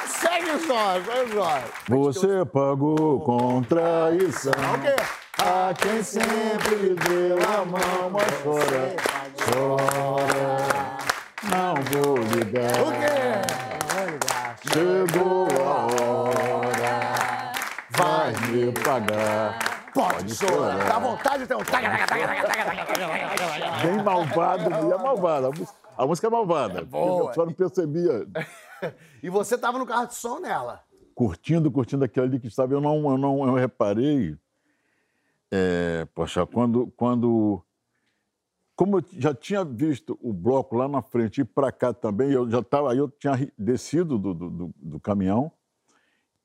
[0.08, 1.66] Segue o Jorge, vai o Jorge.
[1.88, 4.96] Você pagou com traição O quê?
[5.40, 8.96] A quem sempre deu a mão, mas chora,
[9.52, 10.56] chora.
[11.50, 12.82] Não vou ligar.
[12.82, 13.36] O quê?
[14.74, 17.52] Chegou a hora,
[17.92, 19.60] vai me pagar.
[19.94, 20.78] Pode chorar.
[20.90, 21.60] Dá vontade então.
[23.82, 25.48] Bem malvado, é malvada.
[25.98, 26.84] A música- é malvada.
[26.84, 27.30] boa.
[27.30, 28.28] Eu só não percebia.
[29.24, 30.82] E você tava no carro de som nela.
[31.14, 32.74] Curtindo, curtindo aquilo ali que estava.
[32.74, 34.36] Eu não, eu não eu reparei.
[35.52, 37.64] É, poxa, quando, quando.
[38.76, 42.50] Como eu já tinha visto o bloco lá na frente e para cá também, eu
[42.50, 42.92] já estava.
[42.92, 45.52] Aí eu tinha descido do, do, do- caminhão.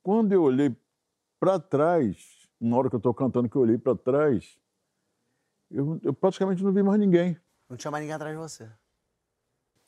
[0.02, 0.74] Quando eu olhei
[1.40, 4.58] para trás, na hora que eu estou cantando, que eu olhei para trás,
[5.70, 7.36] eu, eu praticamente não vi mais ninguém.
[7.68, 8.68] Não tinha mais ninguém atrás de você.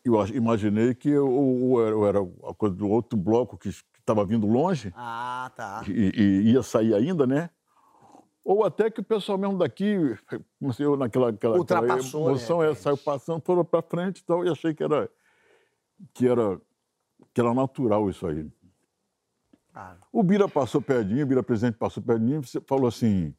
[0.04, 2.18] Eu imaginei que eu, era, eu era
[2.50, 5.84] a coisa do outro bloco que estava vindo longe Ah, tá.
[5.86, 7.50] e, e ia sair ainda, né?
[8.44, 10.16] Ou até que o pessoal mesmo daqui,
[10.78, 14.50] eu naquela aquela, Ultrapassou, emoção, de é, saiu passando, foram para frente e tal, e
[14.50, 15.08] achei que era,
[16.12, 16.60] que era
[17.32, 18.50] que era natural isso aí.
[19.74, 23.34] Ah, O Bira passou mim, o Bira presidente passou mim e falou assim: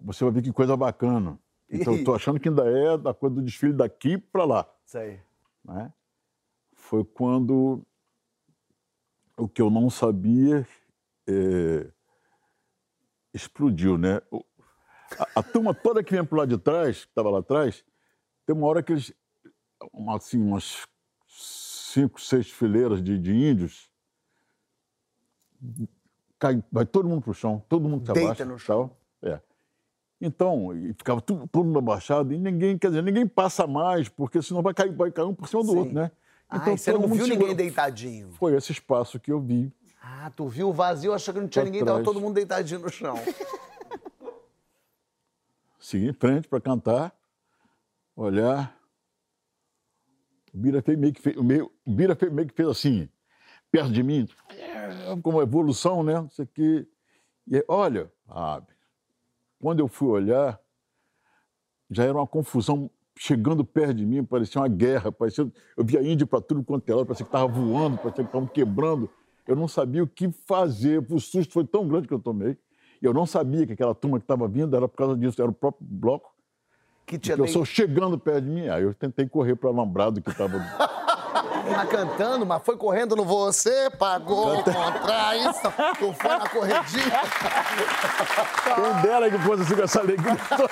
[0.00, 1.38] você vai ver que coisa bacana.
[1.68, 5.18] Então, tô achando que ainda é da coisa do desfile daqui para lá isso aí.
[5.64, 5.92] né?
[6.74, 7.84] foi quando
[9.36, 10.66] o que eu não sabia
[11.26, 11.90] eh,
[13.34, 14.20] explodiu, né?
[15.18, 17.84] A, a turma toda que vinha para lá de trás, que estava lá atrás,
[18.46, 19.12] tem uma hora que eles,
[19.92, 20.86] uma, assim, umas
[21.26, 23.90] cinco, seis fileiras de, de índios,
[26.38, 28.44] cai, vai todo mundo para o chão, todo mundo se Deita abaixa.
[28.44, 28.88] no chão.
[29.20, 29.30] tal.
[29.30, 29.40] É.
[30.20, 34.62] Então, ficava tudo, todo mundo abaixado e ninguém, quer dizer, ninguém passa mais, porque senão
[34.62, 35.78] vai cair, vai cair um por cima do Sim.
[35.78, 36.10] outro, né?
[36.48, 38.30] Ah, e você não viu segura- ninguém deitadinho.
[38.32, 39.72] Foi esse espaço que eu vi.
[40.02, 42.04] Ah, tu viu o vazio, achou que não tinha Pra ninguém, tava trás.
[42.04, 43.14] todo mundo deitadinho no chão.
[45.78, 47.14] Segui em frente para cantar,
[48.16, 48.76] olhar.
[50.52, 53.08] O Bira fez meio que fez, meio, o Bira fez, meio que fez assim,
[53.70, 54.28] perto de mim,
[55.22, 56.14] como uma evolução, né?
[56.14, 56.86] Não sei o quê.
[57.48, 58.60] E olha, ah,
[59.60, 60.60] quando eu fui olhar,
[61.90, 66.26] já era uma confusão chegando perto de mim, parecia uma guerra, parecia, eu via índio
[66.26, 69.10] para tudo quanto é lado, parecia que estava voando, parecia que estavam quebrando.
[69.46, 72.56] Eu não sabia o que fazer, o susto foi tão grande que eu tomei.
[73.00, 75.54] Eu não sabia que aquela turma que estava vindo era por causa disso, era o
[75.54, 76.32] próprio bloco.
[77.04, 79.72] Que tinha Que eu sou chegando perto de mim, aí eu tentei correr para o
[79.72, 80.58] alambrado que estava.
[81.70, 85.60] Tá cantando, mas foi correndo no você, pagou contra isso.
[85.98, 87.20] Tu foi na corredinha.
[88.74, 90.68] Quem dera que fosse assim com essa alegria toda.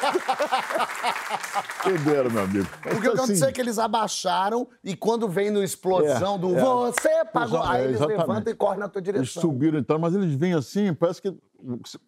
[1.83, 2.67] Quem dera, meu amigo.
[2.85, 6.39] Mas, O que assim, aconteceu é que eles abaixaram e quando vem no explosão É,
[6.39, 6.61] do é.
[6.61, 8.21] você pagou, aí é, eles exatamente.
[8.21, 9.43] levantam e correm na tua Eles direção.
[9.43, 11.35] subiram e tal, mas eles vêm assim, parece que.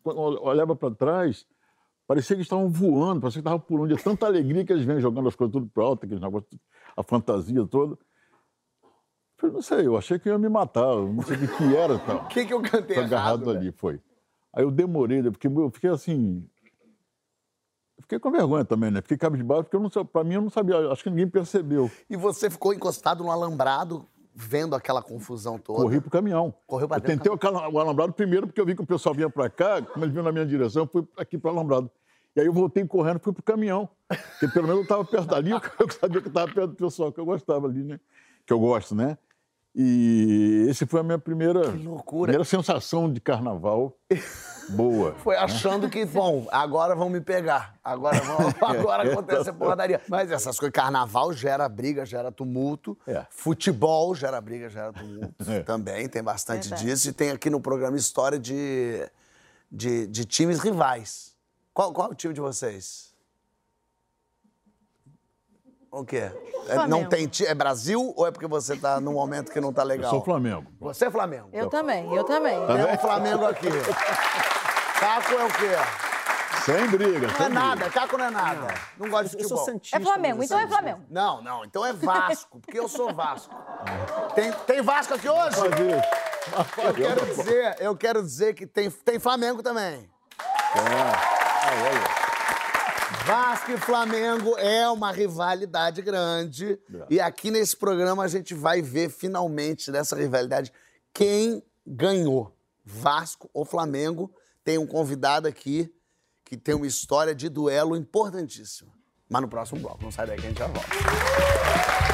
[0.02, 1.44] Quando eu olhava para trás,
[2.04, 5.00] Parecia que eles estavam voando, parecia que estavam pulando de tanta alegria que eles vêm
[5.00, 6.50] jogando as coisas tudo para alto, aqueles negócios,
[6.96, 7.96] a fantasia toda.
[9.42, 11.76] Eu falei, não sei, eu achei que ia me matar, eu não sei o que
[11.76, 12.24] era tal.
[12.24, 13.06] O que, que eu cantei errado?
[13.06, 13.58] agarrado velho?
[13.58, 14.00] ali, foi.
[14.52, 16.46] Aí eu demorei, né, porque eu fiquei assim.
[17.96, 19.00] eu Fiquei com vergonha também, né?
[19.00, 21.90] Fiquei cabisbaixo, porque eu não, pra mim eu não sabia, acho que ninguém percebeu.
[22.08, 25.82] E você ficou encostado no alambrado, vendo aquela confusão toda.
[25.82, 26.54] Corri pro caminhão.
[26.66, 29.14] Correu pra Eu dentro do tentei o, alambrado primeiro, porque eu vi que o pessoal
[29.14, 31.90] vinha pra cá, como eles vinham na minha direção, eu fui aqui pro alambrado.
[32.34, 33.88] E aí eu voltei correndo, fui pro caminhão.
[34.08, 37.12] Porque pelo menos eu estava perto dali, eu sabia que eu estava perto do pessoal
[37.12, 38.00] que eu gostava ali, né?
[38.46, 39.18] Que eu gosto, né?
[39.74, 42.32] E esse foi a minha primeira, loucura.
[42.32, 43.96] primeira sensação de carnaval
[44.68, 45.14] boa.
[45.24, 47.74] Foi achando que, bom, agora vão me pegar.
[47.82, 50.00] Agora, vão, agora acontece a porradaria.
[50.08, 52.98] Mas essas coisas, carnaval gera briga, gera tumulto.
[53.06, 53.24] É.
[53.30, 55.50] Futebol gera briga, gera tumulto.
[55.50, 55.60] É.
[55.60, 57.08] Também tem bastante disso.
[57.08, 59.08] E tem aqui no programa história de,
[59.70, 61.32] de, de times rivais.
[61.72, 63.11] Qual, qual é o time de vocês?
[65.92, 66.32] O quê?
[66.68, 69.72] É, não tem ti- É Brasil ou é porque você tá num momento que não
[69.74, 70.10] tá Eu legal?
[70.10, 70.66] sou Flamengo.
[70.80, 71.50] Você é Flamengo?
[71.52, 72.54] Eu também, eu também.
[72.66, 73.68] Tem um Flamengo aqui.
[74.98, 76.62] Caco é o quê?
[76.64, 77.60] Sem briga, Não sem é briga.
[77.60, 78.74] nada, Caco não é nada.
[78.96, 79.64] Não gosta de Eu sou futebol.
[79.74, 79.96] santista.
[79.96, 81.00] É Flamengo, mas então é Flamengo.
[81.10, 83.54] Não, não, então é Vasco, porque eu sou Vasco.
[84.34, 85.56] Tem, tem Vasco aqui hoje?
[86.78, 90.08] Eu quero dizer, eu quero dizer que tem, tem Flamengo também.
[93.24, 96.78] Vasco e Flamengo é uma rivalidade grande.
[97.08, 100.72] E aqui nesse programa a gente vai ver finalmente dessa rivalidade
[101.14, 102.52] quem ganhou.
[102.84, 104.32] Vasco ou Flamengo.
[104.64, 105.92] Tem um convidado aqui
[106.44, 108.92] que tem uma história de duelo importantíssima.
[109.28, 112.11] Mas no próximo bloco, não sai daí que a gente já volta.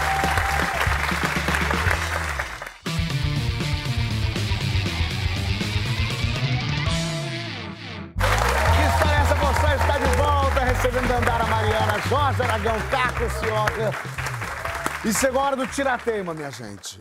[12.28, 15.08] Jorge Aragão, Caco Sioca.
[15.08, 17.00] E chegou a hora do tirateima, minha gente.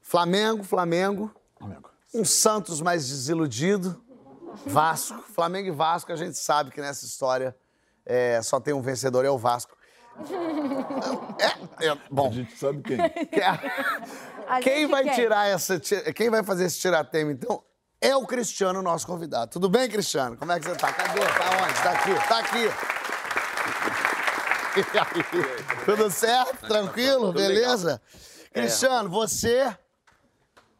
[0.00, 1.32] Flamengo, Flamengo.
[1.56, 1.88] Flamengo.
[2.12, 4.02] Um Santos mais desiludido.
[4.66, 5.22] Vasco.
[5.32, 7.54] Flamengo e Vasco, a gente sabe que nessa história
[8.04, 9.76] é, só tem um vencedor, é o Vasco.
[11.80, 12.98] É, é, A bom, gente sabe quem.
[14.48, 15.14] A quem gente vai quer.
[15.14, 15.78] tirar essa.
[16.12, 17.62] Quem vai fazer esse tiratema, então,
[18.00, 19.52] é o Cristiano, nosso convidado.
[19.52, 20.36] Tudo bem, Cristiano?
[20.36, 20.92] Como é que você tá?
[20.92, 21.20] Cadê?
[21.20, 21.82] Tá onde?
[21.82, 22.97] Tá aqui, tá aqui.
[24.76, 25.84] E aí?
[25.84, 26.66] Tudo certo?
[26.66, 27.32] Tranquilo?
[27.32, 28.00] Beleza?
[28.52, 29.74] Cristiano, você.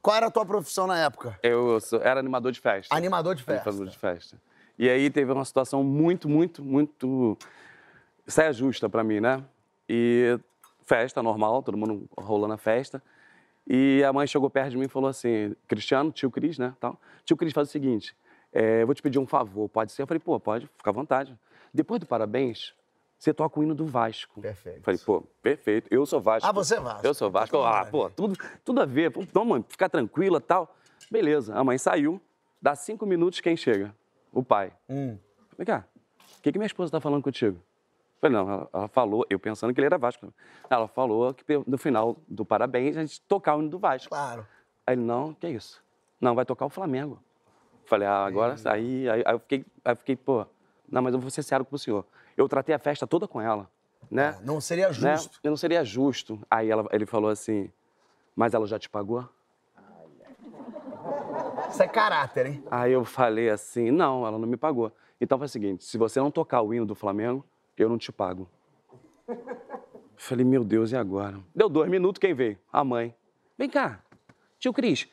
[0.01, 1.38] Qual era a tua profissão na época?
[1.42, 2.94] Eu sou- era animador de festa.
[2.94, 3.68] Animador de festa.
[3.70, 4.37] Animador de festa.
[4.79, 7.37] E aí teve uma situação muito, muito, muito
[8.27, 9.42] saia justa pra mim, né?
[9.88, 10.38] E
[10.85, 13.03] festa normal, todo mundo rolando a festa.
[13.66, 16.74] E a mãe chegou perto de mim e falou assim: Cristiano, tio Cris, né?
[16.81, 16.98] Tal.
[17.24, 18.16] Tio Cris, faz o seguinte:
[18.53, 20.03] é, eu vou te pedir um favor, pode ser?
[20.03, 21.37] Eu falei: pô, pode, fica à vontade.
[21.74, 22.72] Depois do parabéns,
[23.18, 24.40] você toca o hino do Vasco.
[24.40, 24.83] Perfeito.
[24.83, 26.48] Falei: pô, perfeito, eu sou Vasco.
[26.48, 27.07] Ah, você é Vasco.
[27.07, 27.57] Eu sou Vasco.
[27.57, 29.12] Então, Ah, pô, tudo, tudo a ver.
[29.16, 30.74] Então, mãe, ficar tranquila tal.
[31.11, 32.20] Beleza, a mãe saiu.
[32.61, 33.94] Dá cinco minutos, quem chega?
[34.33, 34.72] O pai.
[34.88, 35.18] Hum.
[35.57, 35.85] Vem cá,
[36.38, 37.61] o que, que minha esposa tá falando contigo?
[38.20, 40.33] Falei, não, ela, ela falou, eu pensando que ele era Vasco.
[40.68, 44.09] Ela falou que no final do parabéns a gente tocar o hino do Vasco.
[44.09, 44.46] Claro.
[44.87, 45.83] Aí ele, não, que isso?
[46.20, 47.22] Não, vai tocar o Flamengo.
[47.85, 50.44] Falei, ah, agora aí, aí, aí eu fiquei, aí eu fiquei, pô,
[50.90, 52.04] não, mas eu vou ser sério com o senhor.
[52.38, 53.68] Eu tratei a festa toda com ela,
[54.09, 54.38] né?
[54.44, 55.16] Não seria né?
[55.16, 55.40] justo.
[55.42, 56.38] Eu não seria justo.
[56.48, 57.68] Aí ela- ele falou assim,
[58.37, 59.29] mas ela já te pagou?
[61.68, 62.62] Isso é caráter, hein?
[62.70, 64.92] Aí eu falei assim, não, ela não me pagou.
[65.20, 67.44] Então foi o seguinte, se você não tocar o hino do Flamengo,
[67.77, 68.48] eu não te pago.
[70.16, 71.40] Falei, meu Deus, e agora?
[71.53, 72.57] Deu dois minutos, quem veio?
[72.72, 73.12] A mãe.
[73.59, 74.01] Vem cá,
[74.61, 75.09] tio Cris, o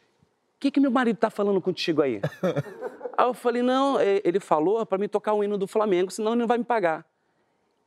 [0.59, 2.21] que, que meu marido tá falando contigo aí?
[3.17, 6.33] aí eu falei, não, é, ele falou pra mim tocar o hino do Flamengo, senão
[6.33, 7.03] ele não vai me pagar.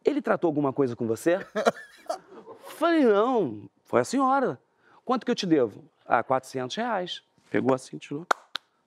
[0.04, 1.38] Ele tratou alguma coisa com você?
[2.76, 4.60] Falei, não, foi a senhora.
[5.04, 5.84] Quanto que eu te devo?
[6.06, 7.22] Ah, 400 reais.
[7.50, 8.26] Pegou assim, tirou.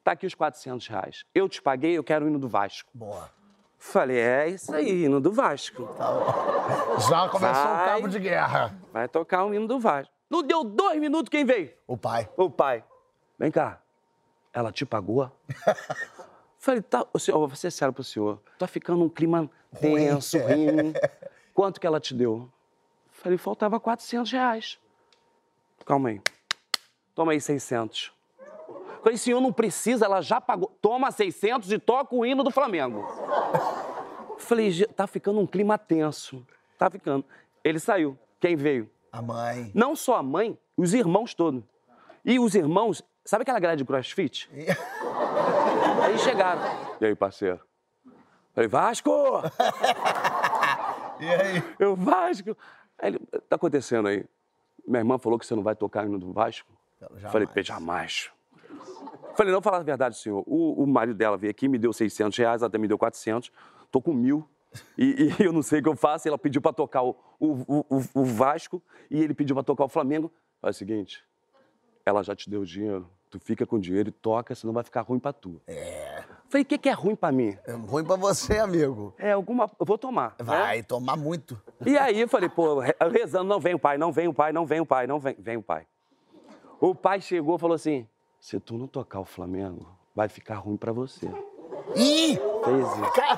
[0.04, 1.26] Tá aqui os 400 reais.
[1.34, 2.90] Eu te paguei, eu quero o hino do Vasco.
[2.94, 3.30] Boa.
[3.78, 5.90] Falei, é isso aí, hino do Vasco.
[7.10, 7.86] Já começou o Vai.
[7.88, 8.76] cabo de guerra.
[8.94, 10.14] Vai tocar o hino do Vasco.
[10.30, 11.74] Não deu dois minutos, quem veio?
[11.88, 12.30] O pai.
[12.38, 12.84] O pai.
[13.40, 13.82] Vem cá.
[14.54, 15.32] Ela te pagou?
[16.64, 18.40] Falei, tá, o senhor, vou ser sério pro senhor.
[18.60, 19.50] Tá ficando um clima
[19.80, 20.94] tenso, ruim.
[21.56, 22.48] Quanto que ela te deu?
[23.10, 24.80] Falei, faltava 400 reais.
[25.84, 26.22] Calma aí.
[27.16, 28.14] Toma aí 600.
[29.02, 30.72] Falei, senhor, não precisa, ela já pagou.
[30.80, 33.04] Toma 600 e toca o hino do Flamengo.
[34.38, 36.46] Falei, "Ge- tá ficando um clima tenso.
[36.78, 37.26] Tá ficando.
[37.64, 38.16] Ele saiu.
[38.40, 38.88] Quem veio?
[39.12, 39.72] A mãe.
[39.74, 41.64] Não só a mãe, os irmãos todos.
[42.24, 44.48] E os irmãos, sabe aquela grade de crossfit?
[46.12, 46.62] Aí chegaram.
[47.00, 47.60] E aí, parceiro?
[48.54, 49.12] Falei, Vasco!
[51.22, 51.64] E aí?
[51.78, 52.58] Eu, Vasco!
[52.98, 54.26] Aí ele, tá acontecendo aí?
[54.88, 56.68] Minha irmã falou que você não vai tocar no do Vasco?
[57.00, 57.32] Jamais.
[57.32, 58.32] Falei, "Pê, jamais.
[59.36, 60.44] Falei, não, falar a verdade, senhor.
[60.48, 63.52] O, o marido dela veio aqui, me deu 600 reais, ela até me deu 400.
[63.92, 64.50] Tô com mil.
[64.98, 66.28] E, e eu não sei o que eu faço.
[66.28, 69.90] Ela pediu pra tocar o, o, o, o Vasco e ele pediu pra tocar o
[69.90, 70.34] Flamengo.
[70.60, 71.24] Faz o seguinte,
[72.04, 73.08] ela já te deu o dinheiro.
[73.32, 75.60] Tu fica com o dinheiro e toca, senão vai ficar ruim pra tu.
[75.66, 76.22] É.
[76.50, 77.58] Falei, o que, que é ruim pra mim?
[77.66, 79.14] É ruim pra você, amigo.
[79.18, 79.72] É alguma.
[79.80, 80.36] Eu vou tomar.
[80.38, 80.44] né?
[80.44, 81.60] Vai tomar muito.
[81.86, 84.52] E aí eu falei, pô, re- rezando, não vem o pai, não vem o pai,
[84.52, 85.88] não vem o pai, não vem, vem o pai.
[86.80, 88.06] O pai chegou e falou assim:
[88.38, 91.28] se tu não tocar o Flamengo, vai ficar ruim pra você.
[91.96, 92.38] Ih!
[92.66, 93.12] Fez isso.
[93.14, 93.38] Cara,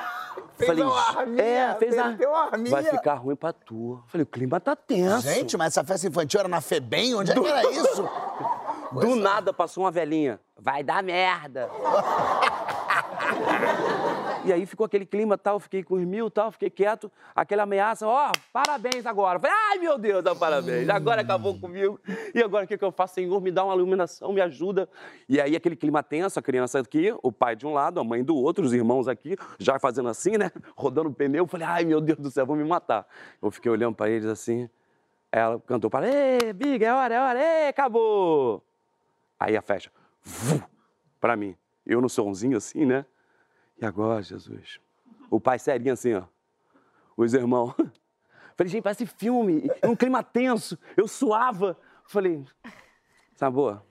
[0.57, 2.07] fez falei, uma arminha, é, fez a.
[2.09, 2.71] meteu uma arminha.
[2.71, 4.01] Vai ficar ruim pra tu.
[4.07, 5.21] Falei, o clima tá tenso.
[5.27, 7.13] Gente, mas essa festa infantil era na FEBEM?
[7.15, 8.09] Onde é que era isso?
[8.99, 10.39] Do nada passou uma velhinha.
[10.57, 11.69] Vai dar merda.
[14.45, 18.05] E aí ficou aquele clima tal, fiquei com os mil tal, fiquei quieto, aquela ameaça,
[18.05, 19.39] ó, parabéns agora.
[19.39, 21.97] Falei, ai meu Deus, dá parabéns, agora acabou comigo.
[22.35, 23.13] E agora o que, que eu faço?
[23.15, 24.89] Senhor, me dá uma iluminação, me ajuda.
[25.29, 28.21] E aí aquele clima tenso, a criança aqui, o pai de um lado, a mãe
[28.21, 30.51] do outro, os irmãos aqui, já fazendo assim, né?
[30.75, 31.47] Rodando o pneu.
[31.47, 33.07] Falei, ai meu Deus do céu, vão me matar.
[33.41, 34.69] Eu fiquei olhando para eles assim,
[35.31, 38.61] ela cantou para, ê, Big, é hora, é hora, ê, acabou.
[39.43, 39.91] Aí a festa,
[40.23, 40.63] vu,
[41.19, 41.53] pra mim.
[41.85, 43.05] Eu no somzinho assim, né?
[43.77, 44.79] E agora, Jesus?
[45.29, 46.23] O pai serinho assim, ó.
[47.17, 47.75] Os irmãos.
[48.55, 49.69] Falei, gente, parece filme.
[49.83, 50.79] Um clima tenso.
[50.95, 51.77] Eu suava.
[52.05, 52.45] Falei,
[53.35, 53.83] sabor,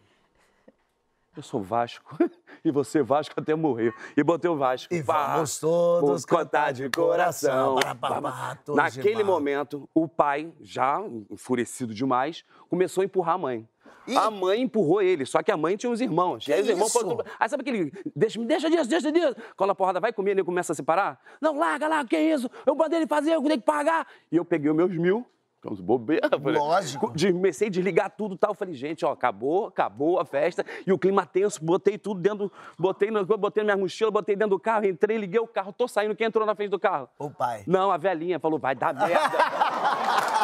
[1.36, 2.16] eu sou Vasco.
[2.64, 3.92] E você Vasco até morrer.
[4.16, 4.94] E botei o Vasco.
[4.94, 7.74] E Pá, vamos todos cantar de coração.
[7.74, 13.68] Para, para, para, Naquele momento, o pai, já enfurecido demais, começou a empurrar a mãe.
[14.06, 14.16] Ih.
[14.16, 16.44] A mãe empurrou ele, só que a mãe tinha os irmãos.
[16.44, 17.92] Que e aí os irmãos foram tudo- Aí sabe aquele.
[18.16, 19.36] Deixa, deixa disso, deixa disso.
[19.56, 21.20] Quando a porrada vai comer, ele começa a separar.
[21.40, 22.50] Não, larga lá, que isso?
[22.66, 24.06] Eu mandei ele fazer, eu tenho que pagar.
[24.30, 25.26] E eu peguei os meus mil.
[25.60, 26.28] Ficamos bobeira.
[26.28, 27.12] falei, Lógico.
[27.32, 28.52] Comecei a desligar tudo e tal.
[28.52, 30.66] Falei, gente, ó, acabou, acabou a festa.
[30.84, 32.50] E o clima tenso, botei tudo dentro.
[32.76, 35.86] Botei, no, botei na minha mochila, botei dentro do carro, entrei, liguei o carro, tô
[35.86, 36.16] saindo.
[36.16, 37.08] Quem entrou na frente do carro?
[37.16, 37.62] O pai.
[37.64, 39.38] Não, a velhinha falou, vai dar merda.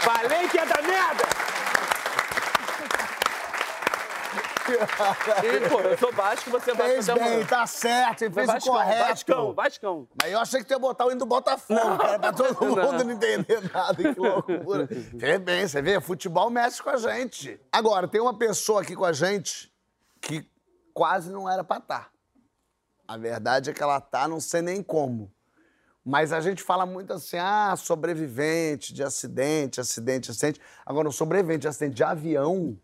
[0.00, 1.24] Falei que ia dar merda.
[4.72, 8.72] E, pô, eu sou Vasco, você vai Fez bem, tá certo, ele fez o Vascão,
[8.72, 9.08] correto.
[9.08, 10.08] Vascão, Vascão.
[10.20, 13.04] Mas eu achei que tu ia botar o hino do Botafogo, cara, pra todo mundo
[13.04, 14.14] não entender nada.
[14.14, 14.88] Que loucura.
[15.18, 17.60] Fez bem, você vê, futebol mexe com a gente.
[17.72, 19.72] Agora, tem uma pessoa aqui com a gente
[20.20, 20.48] que
[20.92, 22.10] quase não era pra estar.
[23.06, 25.32] A verdade é que ela tá, não sei nem como.
[26.04, 30.60] Mas a gente fala muito assim, ah, sobrevivente de acidente, acidente, acidente.
[30.84, 32.78] Agora, um sobrevivente de acidente de avião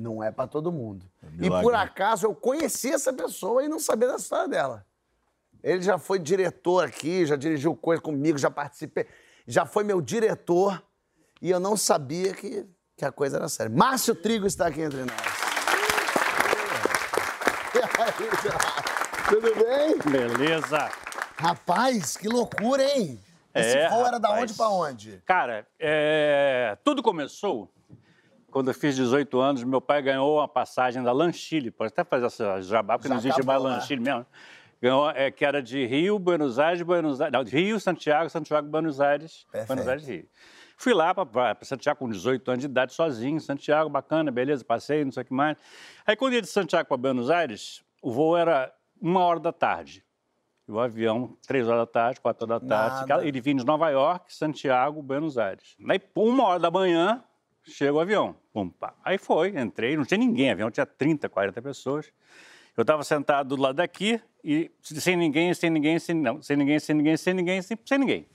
[0.00, 1.04] não é pra todo mundo.
[1.34, 1.78] e milagre, por né?
[1.78, 4.86] acaso eu conheci essa pessoa e não sabia da história dela.
[5.62, 9.06] Ele já foi diretor aqui, já dirigiu coisa comigo, já participei,
[9.46, 10.82] já foi meu diretor
[11.42, 13.74] e eu não sabia que, que a coisa era séria.
[13.74, 15.10] Márcio Trigo está aqui entre nós.
[17.72, 18.30] E aí,
[19.28, 19.98] Tudo bem?
[20.10, 20.90] Beleza.
[21.36, 23.20] Rapaz, que loucura, hein?
[23.54, 25.22] Esse É, voo era da onde pra onde?
[25.26, 27.70] Cara, é, tudo começou
[28.50, 29.64] quando eu fiz 18 anos.
[29.64, 31.70] Meu pai ganhou uma passagem da Lanchile.
[31.70, 33.68] Pode até fazer essa jabá, porque Já não existe mais né?
[33.68, 34.26] Lanchile mesmo.
[34.82, 37.32] Ganhou, é, que era de Rio, Buenos Aires, Buenos Aires.
[37.32, 39.46] Não, Rio, Santiago, Santiago, Buenos Aires.
[39.52, 39.66] Perfeito.
[39.68, 40.28] Buenos Aires, Rio.
[40.76, 43.38] Fui lá para Santiago com 18 anos de idade, sozinho.
[43.38, 45.58] Santiago, bacana, beleza, passei, não sei o que mais.
[46.06, 50.02] Aí, quando ia de Santiago para Buenos Aires, o voo era uma hora da tarde.
[50.66, 53.08] E o avião, três horas da tarde, quatro horas da tarde.
[53.10, 53.26] Nada.
[53.26, 55.76] Ele vinha de Nova York, Santiago, Buenos Aires.
[55.86, 57.22] Aí, uma hora da manhã,
[57.70, 58.34] chega o avião.
[58.52, 58.92] Pum, pá.
[59.04, 62.12] Aí foi, entrei, não tinha ninguém, o avião tinha 30, 40 pessoas.
[62.76, 66.78] Eu estava sentado do lado daqui e sem ninguém, sem ninguém, sem, não, sem ninguém,
[66.78, 68.26] sem ninguém, sem ninguém, sem, sem ninguém.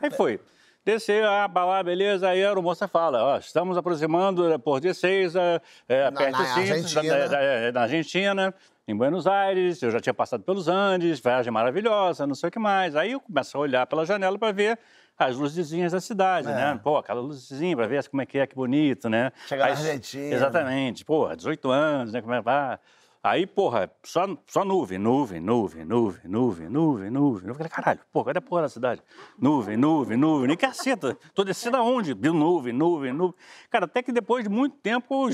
[0.00, 0.40] Aí foi.
[0.84, 4.42] Desceu, ah, lá, beleza, aí a aeromoça fala, ó, estamos aproximando
[4.80, 7.18] de Ezeiza, é, aperte na o cinto, Argentina.
[7.18, 8.54] da- da- é, na Argentina,
[8.86, 12.58] em Buenos Aires, eu já tinha passado pelos Andes, viagem maravilhosa, não sei o que
[12.58, 12.96] mais.
[12.96, 14.78] Aí eu começo a olhar pela janela para ver
[15.18, 16.54] as luzezinhas da cidade, É.
[16.54, 16.80] né?
[16.82, 19.32] Pô, aquela luzezinha para ver como é que é, que bonito, né?
[19.46, 20.34] Chegar na Aí- Argentina.
[20.34, 21.04] Exatamente.
[21.04, 22.20] Porra, 18 anos, né?
[22.22, 22.78] Como é que vai?
[23.20, 27.48] Aí, porra, só, só nuvem, nuvem, nuvem, nuvem, nuvem, nuvem, nuvem.
[27.48, 29.02] Eu falei, caralho, pô, cadê a porra da cidade?
[29.36, 31.18] Nuvem, nuvem, nuvem, nem caceta.
[31.34, 32.14] Tô descendo aonde?
[32.14, 33.34] Viu nuvem, nuvem, nuvem.
[33.70, 35.28] Cara, até que depois de muito tempo,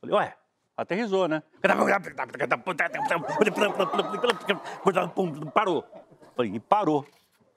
[0.00, 0.34] falei, ué,
[0.74, 1.42] aterrizou, né?
[5.52, 5.84] Parou.
[6.34, 7.04] Falei, e parou.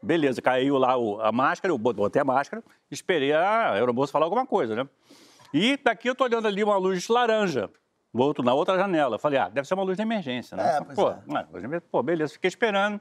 [0.04, 4.46] Beleza, caiu lá o- a máscara, eu botei a máscara, esperei a aeromoça falar alguma
[4.46, 4.88] coisa, né?
[5.54, 7.70] E daqui eu tô olhando ali uma luz laranja.
[8.14, 9.18] no outro, na outra janela.
[9.18, 10.76] Falei, ah, deve ser uma luz de emergência, né?
[10.78, 11.14] É, pois pô, é.
[11.50, 11.88] luz de emergência.
[11.90, 13.00] pô, beleza, fiquei esperando.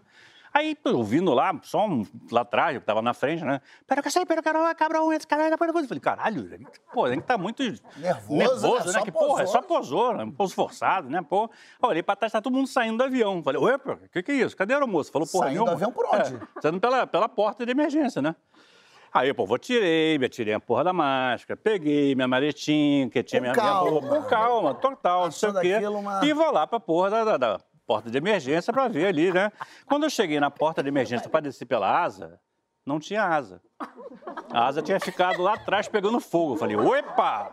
[0.53, 3.61] Aí, ouvindo lá, só um, lá atrás, eu tava na frente, né?
[3.87, 7.05] Pera que eu sei, pera que eu cabrão, esse caralho, depois eu falei, caralho, pô,
[7.05, 8.93] a gente tá muito Nervoso, nervoso né?
[8.95, 9.03] né?
[9.03, 9.99] Que, porra, é só posou.
[10.01, 10.25] posou, né?
[10.25, 11.23] Um pouso forçado, né?
[11.23, 11.49] Pô,
[11.83, 13.43] olhei pra trás, tá todo mundo saindo do avião.
[13.43, 14.57] Falei, ué, o que que é isso?
[14.57, 15.13] Cadê a aeromoça?
[15.13, 16.35] Falou, porra, Saindo do avião por onde?
[16.35, 18.35] É, saindo pela, pela porta de emergência, né?
[19.13, 23.41] Aí, pô, vou tirei, me tirei a porra da máscara, peguei minha maletinha, que tinha
[23.41, 23.81] Com minha, calma.
[23.91, 25.77] minha roupa, com calma, total, não sei o quê.
[25.87, 27.61] uma- E vou lá pra porra da, da- da
[27.91, 29.51] porta de emergência pra ver ali, né?
[29.85, 32.39] Quando eu cheguei na porta de emergência pra descer pela asa,
[32.87, 33.61] não tinha asa.
[34.53, 36.53] A asa tinha ficado lá atrás pegando fogo.
[36.55, 37.51] Eu falei, opa!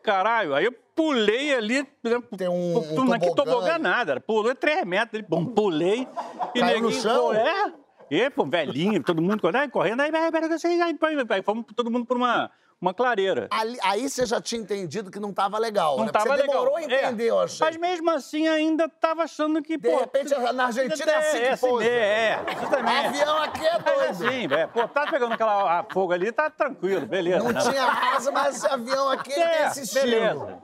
[0.00, 1.82] Caralho, aí eu pulei ali.
[2.04, 5.44] né, Tem um- um não é que tobogã tobogã nada, pulei três metros, ele, bom,
[5.44, 6.06] pulei.
[6.54, 7.22] E Caiu no neguinho, chão?
[7.24, 7.72] pô, É,
[8.08, 11.64] e, pô, velhinho, todo mundo correndo, correndo, aí, aí, aí, aí, aí, aí, aí, fomos
[11.74, 12.48] todo mundo por uma,
[12.80, 13.48] uma clareira.
[13.50, 16.12] Ali- aí você já tinha entendido que não tava legal, Não né?
[16.12, 16.46] Tava você legal.
[16.48, 17.66] demorou a entender, É, eu achei.
[17.66, 19.96] Mas mesmo assim ainda tava achando que, De pô...
[19.98, 21.84] repente, na Argentina é assim que assim pousa.
[21.84, 23.06] mesmo, é, exatamente.
[23.06, 24.10] Avião aqui é doido.
[24.10, 27.42] assim, velho, pô, tá pegando aquela a fogo ali, tá tranquilo, beleza.
[27.44, 27.60] Não né?
[27.70, 27.84] tinha
[28.16, 30.06] asa, mas esse avião aqui ele tem esse estilo.
[30.06, 30.58] É, beleza.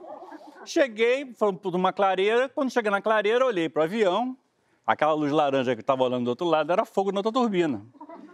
[0.63, 2.47] Cheguei, fomos por uma clareira.
[2.49, 4.37] Quando cheguei na clareira, olhei pro avião.
[4.85, 7.81] Aquela luz laranja que estava olhando do outro lado era fogo na outra turbina.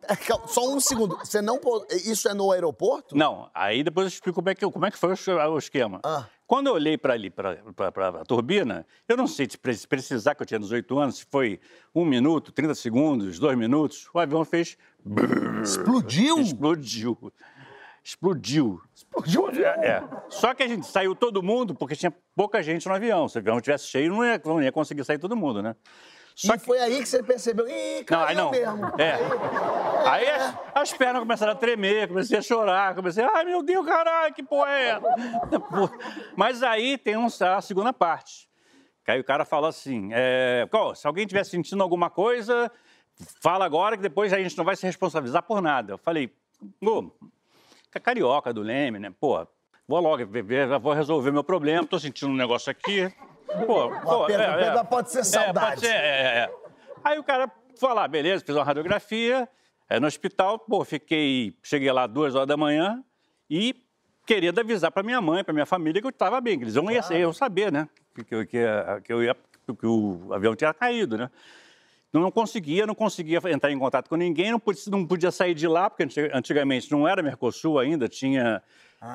[0.48, 1.18] Só um segundo.
[1.18, 1.60] Você não.
[1.92, 3.16] Isso é no aeroporto?
[3.16, 5.58] Não, aí depois eu explico como é que, como é que foi o es- o
[5.58, 6.00] esquema.
[6.04, 6.26] Ah.
[6.46, 7.58] Quando eu olhei para ali, para
[8.22, 11.26] a turbina, eu não sei se pre- se precisar, que eu tinha 18 anos, se
[11.30, 11.60] foi
[11.94, 14.78] um minuto, 30 segundos, dois minutos, o avião fez.
[15.62, 16.40] Explodiu?
[16.40, 17.34] Explodiu.
[18.04, 18.82] Explodiu.
[18.96, 19.72] Explodiu o avião.
[19.84, 20.04] É, é.
[20.30, 23.28] Só que a gente saiu todo mundo porque tinha pouca gente no avião.
[23.28, 25.76] Se o avião estivesse cheio, não ia, não ia conseguir sair todo mundo, né?
[26.38, 27.68] Só e foi aí que você percebeu.
[27.68, 28.52] Ih, Não, caiu aí não.
[28.52, 28.86] mesmo.
[29.02, 29.18] É.
[30.08, 34.32] Aí as, as pernas começaram a tremer, comecei a chorar, comecei, ai meu Deus, caralho,
[34.36, 35.00] que porra é
[36.38, 38.48] Mas aí tem um, a segunda parte.
[39.04, 42.72] Que aí o cara fala assim: é, "Pô, se alguém estiver sentindo alguma coisa,
[43.42, 45.94] fala agora que depois a gente não vai se responsabilizar por nada.
[45.94, 46.32] Eu falei,
[46.84, 47.10] ô,
[47.92, 49.12] que carioca do Leme, né?
[49.20, 49.44] Pô,
[49.88, 50.24] vou logo
[50.80, 53.12] vou resolver meu problema, tô sentindo um negócio aqui.
[53.66, 55.58] Pô, pô, no peito, mas pode ser saudade.
[55.66, 56.54] É, pode ser, é, é, é.
[57.04, 57.50] Aí o cara
[57.82, 59.48] lá, beleza, fiz uma radiografia,
[59.90, 63.04] é, no hospital, pô, fiquei, cheguei lá duas horas da manhã
[63.50, 63.76] e
[64.26, 66.86] queria avisar para minha mãe, para minha família que eu estava bem, que eles iam,
[66.92, 68.46] iam saber, né, que, que,
[69.04, 69.36] que, eu ia,
[69.80, 71.30] que o avião tinha caído, né.
[72.12, 75.68] Não conseguia, não conseguia entrar em contato com ninguém, não podia, não podia sair de
[75.68, 78.62] lá, porque antig- antigamente não era Mercosul ainda, tinha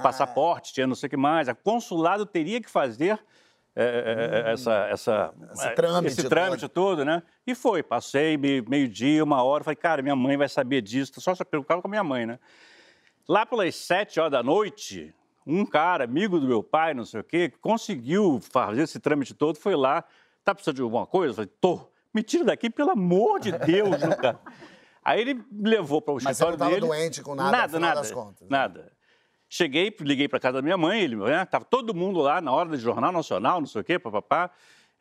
[0.02, 1.48] passaporte, tinha não sei o que mais.
[1.48, 3.18] O consulado teria que fazer
[3.74, 7.22] é, é, é, essa, essa, Esse trâmite esse trâmite todo, né?
[7.46, 11.34] E foi, passei me- meio-dia, uma hora, falei, cara, minha mãe vai saber disso, só
[11.34, 12.38] se preocupava com a minha mãe, né?
[13.28, 15.14] Lá pelas sete horas da noite,
[15.46, 19.56] um cara, amigo do meu pai, não sei o quê, conseguiu fazer esse trâmite todo,
[19.58, 20.04] foi lá,
[20.44, 21.30] tá precisando de alguma coisa?
[21.32, 24.38] Eu falei, tô, me tira daqui, pelo amor de Deus, cara?
[25.04, 26.86] Aí ele me levou para o Mas você escritório não tava dele.
[26.86, 28.46] doente com nada, Nada, nada, das contas, né?
[28.50, 28.92] nada.
[29.54, 32.70] Cheguei, liguei para casa da minha mãe, ele, né, tava todo mundo lá na hora
[32.70, 34.50] do Jornal Nacional, não sei o quê, papapá.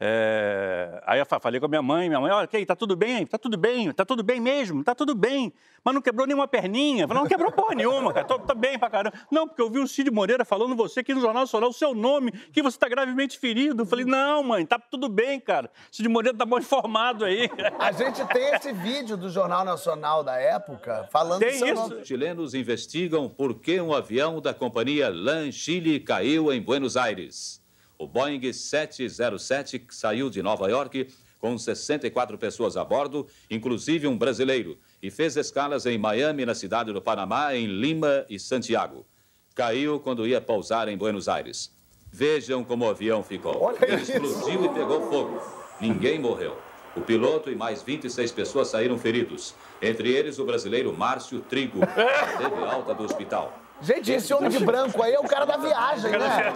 [0.03, 2.95] É, aí eu fa- falei com a minha mãe, minha mãe, olha, okay, tá tudo
[2.95, 5.53] bem, tá tudo bem, tá tudo bem mesmo, tá tudo bem.
[5.83, 7.03] Mas não quebrou nenhuma perninha.
[7.03, 9.15] Eu Falei, não quebrou porra nenhuma, cara, tô, tô bem pra caramba.
[9.31, 11.93] Não, porque eu vi o Cid Moreira falando você aqui no Jornal Nacional, o seu
[11.93, 13.83] nome, que você tá gravemente ferido.
[13.83, 15.69] Eu falei, não, mãe, tá tudo bem, cara.
[15.91, 17.47] Cid Moreira tá bom informado aí.
[17.77, 21.89] A gente tem esse vídeo do Jornal Nacional da época falando Tem seu isso?
[21.89, 22.05] nome.
[22.05, 27.60] Chilenos investigam por que um avião da companhia LAN Chile caiu em Buenos Aires.
[28.01, 34.79] O Boeing 707 saiu de Nova York com 64 pessoas a bordo, inclusive um brasileiro,
[35.03, 39.05] e fez escalas em Miami, na cidade do Panamá, em Lima e Santiago.
[39.53, 41.71] Caiu quando ia pousar em Buenos Aires.
[42.11, 43.61] Vejam como o avião ficou.
[43.61, 44.13] Olha Ele isso.
[44.13, 45.39] explodiu e pegou fogo.
[45.79, 46.57] Ninguém morreu.
[46.95, 49.53] O piloto e mais 26 pessoas saíram feridos.
[49.79, 53.61] Entre eles, o brasileiro Márcio Trigo, que teve alta do hospital.
[53.81, 56.53] Gente, esse homem de branco aí é o cara da viagem, né?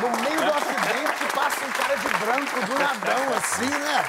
[0.00, 4.04] No meio do acidente passa um cara de branco do nadão, assim, né?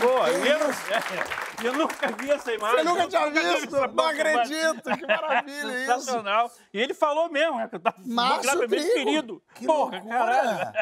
[0.00, 2.78] Pô, eu, eu nunca vi essa imagem.
[2.78, 3.68] Você nunca tinha visto?
[3.70, 5.86] porra, Não acredito, que maravilha isso.
[5.92, 6.50] Sensacional.
[6.72, 8.94] E ele falou mesmo, né, que eu tava Márcio gravemente Trigo.
[9.04, 9.42] ferido.
[9.54, 10.72] Que Porra, caralho.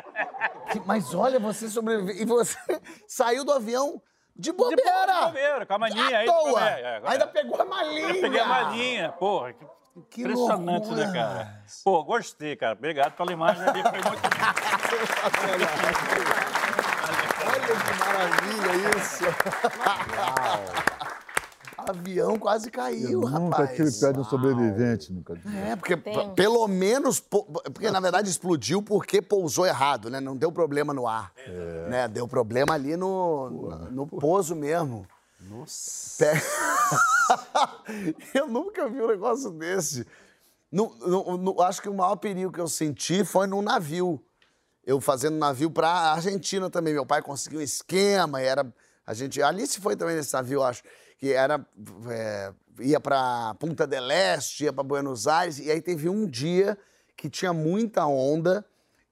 [0.70, 2.14] Que- mas olha, você sobreviveu.
[2.14, 2.57] E você
[3.09, 4.01] saiu do avião
[4.37, 4.82] de bobeira.
[4.84, 6.26] de bobeira, com a maninha À aí.
[6.26, 6.68] toa.
[6.70, 7.03] é, é.
[7.07, 8.09] Ainda pegou a malinha.
[8.14, 9.53] Eu peguei a malinha, porra.
[9.55, 9.66] Que,
[10.11, 11.07] Que impressionante, loucura.
[11.07, 11.62] né, cara?
[11.84, 12.74] Pô, gostei, cara.
[12.74, 14.07] Obrigado pela imagem ali, foi muito
[17.47, 19.24] Olha que maravilha isso.
[21.76, 23.76] avião quase caiu, Eu nunca rapaz.
[23.76, 25.57] tive perto de um sobrevivente, nunca tive.
[25.59, 26.34] É, porque Tem.
[26.34, 27.20] pelo menos.
[27.20, 30.18] po- Porque na verdade explodiu porque pousou errado, né?
[30.20, 31.32] Não deu problema no ar.
[31.88, 32.09] Né?
[32.09, 35.07] Deu problema ali no, no pouso mesmo.
[35.49, 36.24] Nossa.
[36.24, 36.42] Pe-
[38.35, 40.07] eu nunca vi um negócio desse.
[40.70, 44.22] No- no- no- acho que o maior perigo que eu senti foi num navio.
[44.85, 46.95] Eu fazendo navio pra Argentina também.
[46.95, 48.72] Meu pai conseguiu um esquema, era.
[49.07, 49.41] A gente.
[49.43, 50.83] A Alice foi também nesse navio, acho.
[51.18, 51.64] Que era.
[52.11, 56.77] é, ia pra Punta del Este, ia pra Buenos Aires, e aí teve um dia
[57.16, 58.64] que tinha muita onda,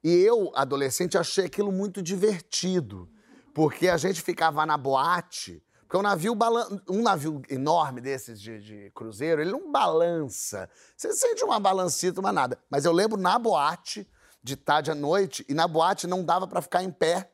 [0.02, 3.08] e eu, adolescente, achei aquilo muito divertido.
[3.54, 5.62] Porque a gente ficava na boate.
[5.94, 6.66] Porque um navio, balan...
[6.90, 10.68] um navio enorme desses de, de cruzeiro, ele não balança.
[10.96, 12.58] Você sente uma balancita, uma nada.
[12.68, 14.04] Mas eu lembro na boate,
[14.42, 17.30] de tarde à noite, e na boate não dava pra ficar em pé.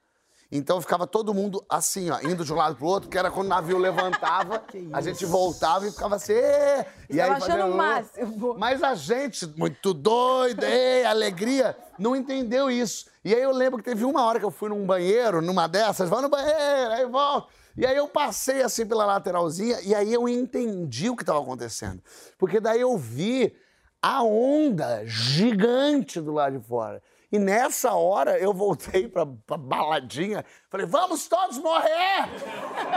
[0.52, 3.46] Então ficava todo mundo assim, ó, indo de um lado pro outro, que era quando
[3.46, 6.32] o navio levantava, a gente voltava e ficava assim.
[6.32, 8.54] "Ê!" E Tava fazia- achando o máximo.
[8.58, 13.06] Mas a gente, muito doida, ei, alegria, não entendeu isso.
[13.24, 16.10] E aí eu lembro que teve uma hora que eu fui num banheiro, numa dessas,
[16.10, 17.59] vai no banheiro, aí volta.
[17.76, 22.02] E aí eu passei assim pela lateralzinha e aí eu entendi o que estava acontecendo.
[22.38, 23.54] Porque daí eu vi
[24.02, 27.02] a onda gigante do lado de fora.
[27.32, 32.28] E nessa hora eu voltei pra, pra baladinha, falei, vamos todos morrer!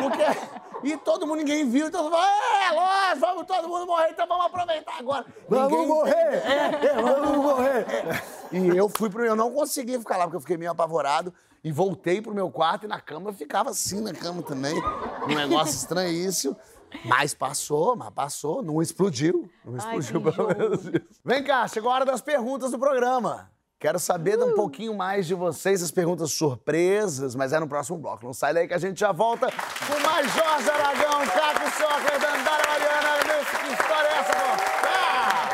[0.02, 0.73] Porque.
[0.84, 4.46] E todo mundo, ninguém viu, então falou, é, lógico, vamos todo mundo morrer, então vamos
[4.46, 5.26] aproveitar agora.
[5.48, 6.14] Vamos Ninguém- morrer!
[6.44, 7.86] É, é, Vamos morrer!
[8.52, 9.26] e eu fui pro.
[9.26, 11.34] Eu não consegui ficar lá, porque eu fiquei meio apavorado.
[11.64, 14.74] E voltei pro meu quarto e na cama eu ficava assim na cama também.
[15.24, 16.58] Um negócio estranhíssimo.
[17.06, 19.50] Mas passou, mas passou, não explodiu.
[19.64, 21.22] Não Ai, explodiu, que pelo menos isso.
[21.24, 23.50] Vem cá, chegou a hora das perguntas do programa.
[23.84, 24.46] Quero saber Uh!
[24.46, 28.26] um pouquinho mais de vocês, as perguntas surpresas, mas é no próximo bloco.
[28.26, 32.64] Não sai daí que a gente já volta com mais Jorge Aragão, Caco Soccer, Dandara
[32.66, 33.18] Mariana.
[33.28, 34.48] Nesse que história é essa, pô?
[34.88, 35.50] Ah!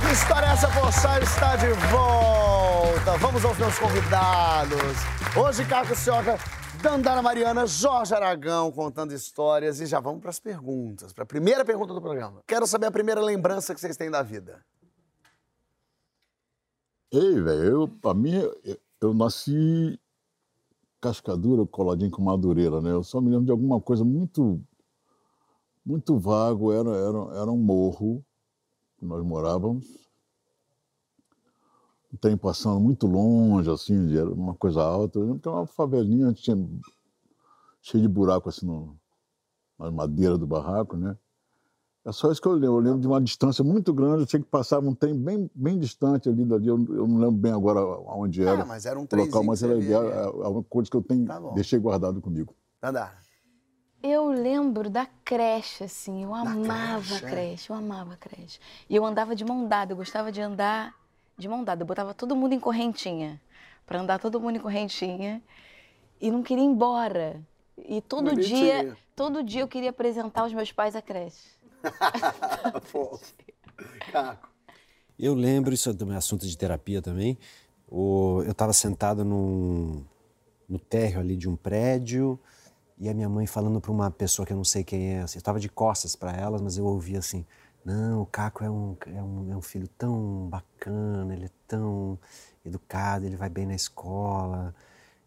[0.00, 3.16] Que história é essa, Pochá está de volta.
[3.18, 4.96] Vamos aos meus convidados.
[5.36, 6.36] Hoje, Caco Sioca,
[6.84, 11.14] Dandara Mariana, Jorge Aragão contando histórias e já vamos para as perguntas.
[11.14, 12.42] Para a primeira pergunta do programa.
[12.46, 14.62] Quero saber a primeira lembrança que vocês têm da vida.
[17.10, 19.98] Ei, velho, pra mim, eu, eu nasci
[21.00, 22.90] cascadura, coladinho com madureira, né?
[22.90, 24.60] Eu só me lembro de alguma coisa muito,
[25.86, 26.70] muito vago.
[26.70, 28.22] Era, era, era um morro
[28.98, 30.03] que nós morávamos.
[32.14, 35.18] Um trem passando muito longe, assim, era uma coisa alta.
[35.18, 36.56] Eu lembro que era uma favelinha, tinha
[37.82, 38.96] cheio de buraco, assim, no,
[39.76, 41.16] na madeira do barraco, né?
[42.04, 42.76] É só isso que eu lembro.
[42.76, 44.22] Eu lembro de uma distância muito grande.
[44.22, 46.68] Eu tinha que passar um trem bem, bem distante ali dali.
[46.68, 48.62] Eu, eu não lembro bem agora aonde era.
[48.62, 50.42] Ah, mas era um o local, mas era via é, ali.
[50.42, 52.54] é uma coisa que eu tenho, Tá deixei guardado comigo.
[52.80, 53.18] Dandara.
[54.02, 57.30] Eu lembro da creche, assim, eu amava creche, a é?
[57.30, 58.60] creche, eu amava a creche.
[58.88, 60.94] E eu andava de mão dada, eu gostava de andar
[61.36, 61.82] de mão dada.
[61.82, 63.40] Eu botava todo mundo em correntinha,
[63.86, 65.42] pra andar todo mundo em correntinha.
[66.20, 67.40] E não queria ir embora.
[67.76, 68.58] E todo Bonitinho.
[68.58, 71.48] dia, todo dia eu queria apresentar os meus pais à creche.
[72.92, 73.18] Pô.
[74.10, 74.48] Caco.
[75.18, 77.38] Eu lembro, isso é um assunto de terapia também.
[77.88, 80.02] O- eu estava sentado num,
[80.68, 82.38] no térreo ali de um prédio
[82.98, 85.22] e a minha mãe falando para uma pessoa que eu não sei quem é.
[85.22, 87.44] assim, eu estava de costas para elas, mas eu ouvi assim:
[87.84, 92.18] Não, o Caco é um, é, um, é um filho tão bacana, ele é tão
[92.64, 94.74] educado, ele vai bem na escola.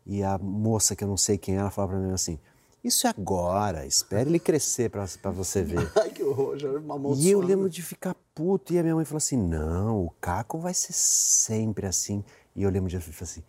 [0.05, 2.39] E a moça que eu não sei quem é, ela falava para mim assim:
[2.84, 5.91] Isso é agora, espere ele crescer para você ver.
[6.01, 8.74] Ai, que horror, já mamou E eu lembro de ficar puto.
[8.74, 12.24] E a minha mãe falou assim: não, o Caco vai ser sempre assim.
[12.55, 13.43] E eu lembro de falar assim: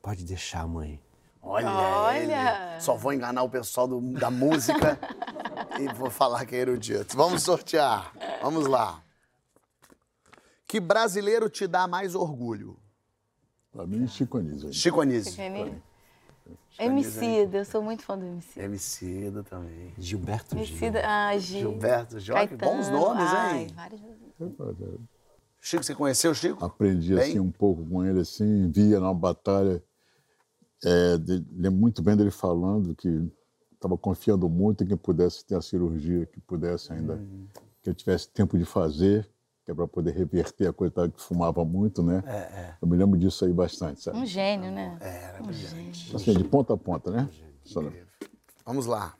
[0.00, 0.98] pode deixar, mãe.
[1.42, 2.16] Olha, Olha!
[2.16, 2.80] ele.
[2.80, 4.98] Só vou enganar o pessoal do- da música
[5.78, 7.16] e vou falar que é erudito.
[7.16, 8.12] Vamos sortear.
[8.42, 9.02] Vamos lá.
[10.66, 12.76] Que brasileiro te dá mais orgulho?
[13.72, 14.72] Para mim, Chico Anísio.
[14.72, 15.32] Chico Anísio.
[15.32, 15.82] Pequenininho.
[16.78, 18.64] Emicida, eu sou muito fã do Emicida.
[18.64, 19.92] Emicida também.
[19.98, 20.64] Gilberto Gil.
[20.66, 21.58] Emicida, ah, Gi.
[21.60, 22.34] Gilberto Gil.
[22.36, 23.66] Que bons Caetano, nomes, ai, hein?
[23.74, 24.00] vários-
[25.60, 26.64] Chico, você conheceu o Chico?
[26.64, 27.30] Aprendi Bem?
[27.30, 29.82] assim um pouco com ele, assim, via na batalha.
[30.84, 33.28] É, de- lembro muito bem dele falando que
[33.78, 37.46] estava confiando muito em que pudesse ter a cirurgia, que pudesse ainda, Hum.
[37.82, 39.28] que eu tivesse tempo de fazer,
[39.64, 42.22] que é para poder reverter a coisa que fumava muito, né?
[42.26, 44.18] É, Eu me lembro disso aí bastante, sabe?
[44.18, 44.98] Um gênio, né?
[45.00, 45.92] Era um brilhante.
[46.00, 46.16] gênio.
[46.16, 47.28] Assim, de ponta a ponta, né?
[47.64, 47.82] Só-
[48.64, 49.14] Vamos lá.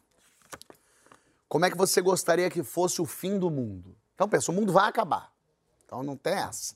[1.49, 3.97] Como é que você gostaria que fosse o fim do mundo?
[4.15, 5.33] Então, pensa, o mundo vai acabar.
[5.85, 6.75] Então não tem essa.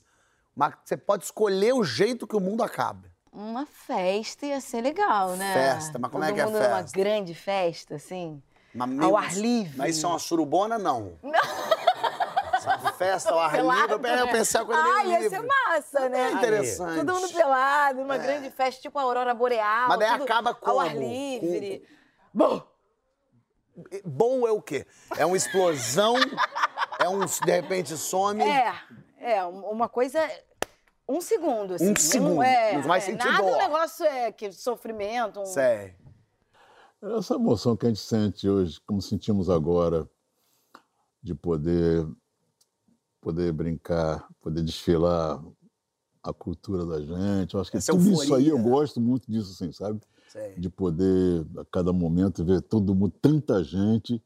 [0.55, 3.11] Mas você pode escolher o jeito que o mundo acaba.
[3.33, 5.53] Uma festa ia ser legal, né?
[5.53, 6.91] Festa, mas como é Todo que é mundo numa festa?
[6.97, 8.41] grande festa, assim.
[8.73, 9.77] Mas Ao meio- ar livre.
[9.77, 11.17] Mas isso é uma surubona, não?
[11.21, 11.31] Não.
[12.55, 14.31] Essa festa ao ar Pelado, livre, eu- eu né?
[14.31, 15.29] pensei uma coisa meio Ah, ia livre.
[15.37, 16.19] ser massa, né?
[16.27, 16.95] É interessante.
[17.05, 19.89] Todo mundo pelado, uma grande festa, tipo a Aurora Boreal.
[19.89, 20.99] Mas daí tudo acaba Ao ar como?
[21.01, 21.85] livre.
[24.05, 24.85] Bom é o quê?
[25.17, 26.15] É uma explosão?
[26.99, 28.41] é um, de repente, some?
[28.43, 28.73] É,
[29.19, 30.19] é, um- uma coisa.
[31.07, 31.91] Um segundo, assim.
[31.91, 33.55] Um segundo, é, não vai é, sentir nada dor.
[33.55, 35.41] um negócio é que sofrimento.
[35.41, 35.45] Um...
[35.45, 35.95] Sei.
[37.01, 40.09] Essa emoção que a gente sente hoje, como sentimos agora,
[41.21, 42.07] de poder,
[43.19, 45.43] poder brincar, poder desfilar
[46.23, 47.53] a cultura da gente.
[47.53, 48.51] Eu acho que Essa tudo isso aí euforia.
[48.51, 49.99] eu gosto muito disso, assim, sabe?
[50.29, 50.55] Sei.
[50.55, 54.23] De poder, a cada momento, ver todo mundo, tanta gente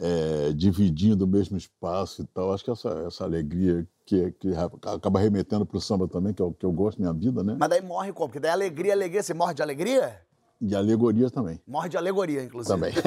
[0.00, 2.52] eh, dividindo o mesmo espaço e tal.
[2.52, 4.48] Acho que essa, essa alegria que, que
[4.94, 7.56] acaba remetendo para o samba também, que é o que eu gosto minha vida, né?
[7.58, 8.28] Mas daí morre como?
[8.28, 10.20] Porque daí alegria, alegria, você morre de alegria?
[10.60, 11.60] E alegoria também.
[11.66, 12.74] Morre de alegoria, inclusive.
[12.74, 12.92] Também.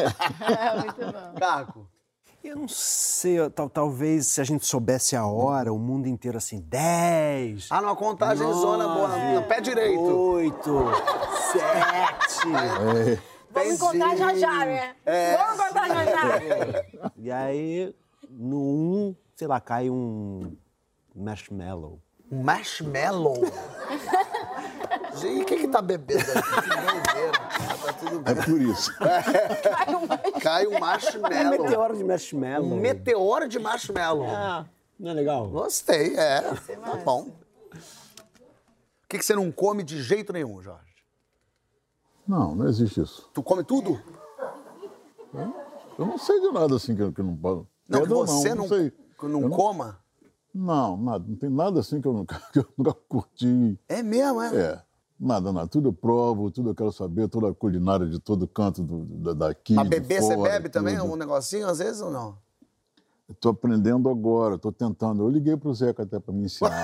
[0.60, 1.40] É, muito bom.
[1.40, 1.88] Caco.
[2.44, 6.60] Eu não sei, tal- talvez se a gente soubesse a hora, o mundo inteiro assim,
[6.60, 10.02] 10, Ah, numa contagem zona boa, no pé direito.
[10.02, 10.62] 8,
[11.54, 13.22] 7.
[13.56, 14.96] É, Vamos encontrar já já, né?
[15.06, 15.38] É.
[15.38, 16.84] Vamos encontrar já já.
[17.18, 17.96] E aí,
[18.30, 20.56] no 1, sei lá, cai um
[21.16, 22.00] marshmallow.
[22.32, 23.36] Um marshmallow.
[25.16, 27.86] Gente, o que que tá bebendo aqui?
[27.86, 28.34] Tá tudo bem.
[28.34, 28.92] é por isso.
[30.42, 31.50] Cai um Um marshmallow.
[31.52, 32.74] meteoro de marshmallow.
[32.74, 34.28] Um meteoro de marshmallow.
[34.30, 34.66] Ah,
[35.00, 35.48] não é legal?
[35.48, 36.42] Gostei, é.
[36.42, 37.28] Tá bom.
[37.74, 40.93] O que, que você não come de jeito nenhum, Jorge?
[42.28, 43.30] Não, não existe isso.
[43.34, 44.00] Tu come tudo?
[45.98, 47.68] Eu não sei de nada assim que, eu- que eu não posso.
[47.88, 48.92] Não, que você não, sei.
[48.92, 50.00] que não Eu coma?
[50.54, 51.26] Não, nada.
[51.28, 53.80] Não tem nada assim que eu nunca, que eu nunca curti.
[53.88, 54.56] É mesmo, é?
[54.56, 54.82] É.
[55.20, 55.68] Nada, nada.
[55.68, 59.34] Tudo eu provo, tudo eu quero saber, toda a culinária de todo canto do, da-
[59.48, 59.74] daqui.
[59.74, 61.12] Mas beber, você bebe também tudo.
[61.12, 62.38] um negocinho às vezes ou não?
[63.30, 65.24] Estou aprendendo agora, estou tentando.
[65.24, 66.84] Eu liguei para o Zeca até para me ensinar.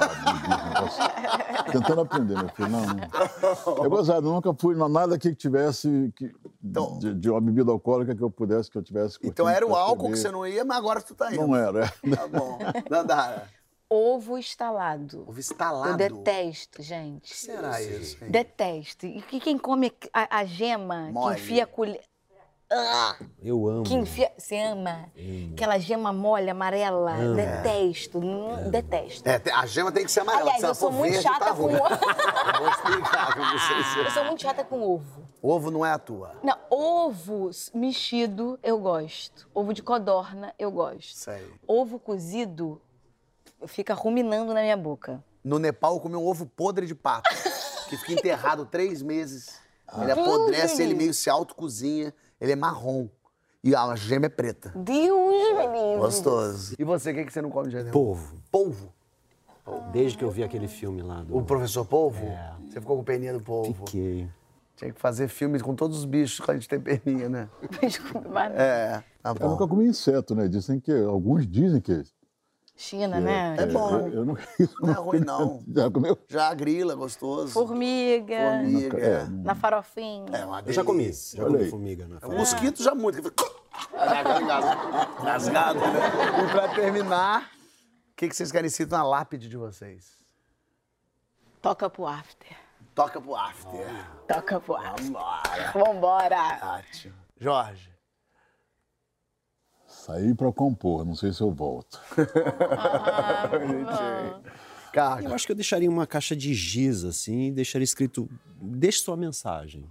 [0.69, 1.03] negócio.
[1.71, 2.69] tentando aprender, meu filho.
[2.69, 3.85] Não, não.
[3.85, 6.33] É gozado, eu nunca fui na- nada que tivesse que,
[6.63, 9.75] Então- de, de uma bebida alcoólica que eu pudesse, que eu tivesse Então era o
[9.75, 10.17] álcool que beber.
[10.17, 11.45] você não ia, mas agora tu tá indo.
[11.45, 11.85] Não era.
[12.03, 12.15] é.
[12.15, 12.57] Tá bom.
[12.89, 13.47] Dandara.
[13.91, 15.25] Ovo estalado.
[15.27, 15.89] Ovo estalado.
[15.89, 17.25] Eu detesto, gente.
[17.31, 18.23] O que será isso?
[18.23, 18.29] hein?
[18.31, 19.05] Detesto.
[19.07, 21.35] E que quem come a, a gema, Mole.
[21.35, 22.01] que enfia a colher.
[22.72, 23.84] Ah, Eu amo.
[23.84, 24.32] que enfia.
[24.38, 25.09] Você ama?
[25.53, 27.13] Aquela gema mole, amarela.
[27.36, 28.22] Detesto.
[28.22, 29.28] Não, Detesto.
[29.28, 30.51] É, a gema tem que ser amarela.
[30.51, 31.72] Aliás, se eu sou muito verde, chata tá com ovo.
[32.59, 33.97] Vou explicar pra vocês.
[34.05, 35.28] Eu sou muito chata com ovo.
[35.41, 36.36] Ovo não é a tua.
[36.43, 39.47] Não, ovo mexido eu gosto.
[39.53, 41.15] Ovo de codorna eu gosto.
[41.15, 41.41] Sei.
[41.65, 42.82] Ovo cozido
[43.65, 45.24] fica ruminando na minha boca.
[45.43, 47.30] No Nepal eu comi um ovo podre de pato,
[47.89, 49.57] que fica enterrado três meses.
[50.01, 53.07] Ele apodrece, ele meio se autocozinha, ele é marrom.
[53.63, 54.71] E a gema é preta.
[54.75, 55.99] Deus, menino.
[55.99, 56.75] Gostoso.
[56.79, 57.93] E você, o que, que você não come de jeito nenhum?
[57.93, 58.35] Polvo.
[58.51, 58.93] Polvo.
[59.91, 61.37] Desde que eu vi aquele filme lá do...
[61.37, 62.25] O professor Polvo?
[62.67, 63.85] Você ficou com peninha do polvo.
[63.85, 64.27] Fiquei.
[64.77, 67.49] Tinha que fazer filmes com todos os bichos que a gente tem peninha, né?
[67.81, 69.75] Desculpa, mas- É, tá Eu nunca bom.
[69.75, 70.47] comi inseto, né?
[70.47, 72.01] Dizem que, alguns dizem que.
[72.80, 73.57] China, né?
[73.59, 74.07] É bom.
[74.07, 75.61] Eu, eu eu Não é ruim, não.
[75.75, 76.17] Já comeu?
[76.30, 77.51] Já grila, gostoso.
[77.51, 78.38] Formiga.
[78.61, 78.97] Formiga.
[78.97, 80.25] É, Na farofinha.
[80.32, 81.11] É uma Eu já comi.
[81.11, 81.69] Já Olha comi aí.
[81.69, 83.17] formiga na O mosquito já muito.
[85.21, 85.99] Rasgado, né?
[86.41, 87.51] E pra terminar,
[88.13, 90.13] o que, que vocês querem escrito na lápide de vocês?
[91.61, 92.55] Toca pro after.
[92.95, 93.88] Toca pro after.
[94.25, 95.03] Toca pro after.
[95.03, 95.71] Vambora.
[95.73, 96.77] Vambora.
[96.80, 97.13] Ótimo.
[97.38, 97.91] Jorge.
[100.10, 102.01] Saí para compor, não sei se eu volto.
[104.89, 105.36] Eu Caga.
[105.36, 108.28] acho que eu deixaria uma caixa de giz, assim, e deixaria escrito,
[108.60, 109.88] deixe sua mensagem.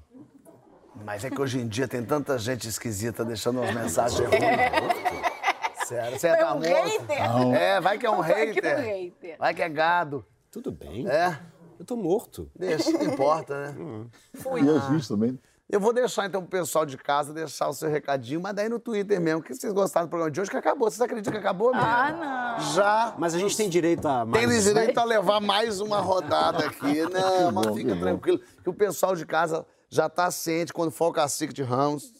[1.05, 5.87] Mas é que hoje em dia tem tanta gente esquisita deixando umas mensagens ruins.
[5.87, 7.55] Sério, você É tá um morto.
[7.55, 9.39] É, vai que é um Vai que é um hater.
[9.39, 10.27] Vai que é gado.
[10.51, 11.09] Tudo bem.
[11.09, 11.39] É,
[11.79, 12.51] Eu tô morto.
[12.59, 14.07] deixa, não importa, né?
[14.35, 15.39] E existe também.
[15.71, 18.79] Eu vou deixar então pro pessoal de casa deixar o seu recadinho, mas daí no
[18.79, 20.91] Twitter mesmo, que vocês gostaram do programa de hoje, que acabou.
[20.91, 21.87] Vocês acreditam que acabou mesmo?
[21.87, 22.73] Ah, não.
[22.73, 24.47] Já Mas a gente tem direito a mais...
[24.49, 27.03] tem direito a levar mais uma rodada aqui.
[27.12, 31.12] Não, mas fica tranquilo, que o pessoal de casa já tá ciente quando for o
[31.12, 32.12] cacique de Ramos.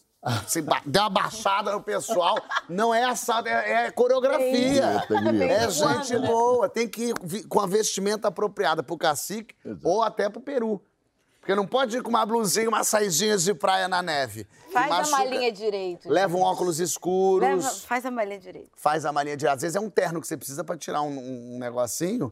[0.65, 2.35] Ba- der uma baixada no pessoal,
[2.67, 5.01] não é assalto, é, é coreografia.
[5.49, 10.41] É gente boa, tem que ir com a vestimenta apropriada pro cacique ou até pro
[10.41, 10.81] peru.
[11.49, 14.45] Porque não pode ir com uma blusinha, umas saidinhas de praia na neve.
[14.71, 15.17] Faz a machuca.
[15.17, 16.07] malinha direito.
[16.07, 17.49] Leva um óculos escuros.
[17.49, 18.69] Leva- faz a malinha direito.
[18.75, 19.47] Faz a malinha de.
[19.47, 22.31] Às vezes é um terno que você precisa pra tirar um, um negocinho.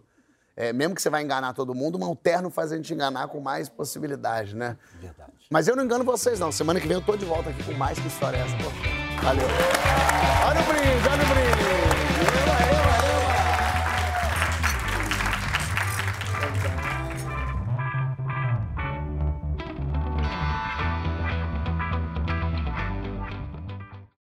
[0.55, 3.39] é, mesmo que você vai enganar todo mundo, um terno faz a gente enganar com
[3.39, 4.77] mais possibilidade, né?
[5.01, 5.31] Verdade.
[5.49, 6.51] Mas eu não engano vocês, não.
[6.51, 8.55] Semana que vem eu tô de volta aqui com mais que história é essa.
[8.57, 8.69] Pô.
[9.23, 9.47] Valeu.
[10.47, 11.66] Olha o brinde, olha o brinde.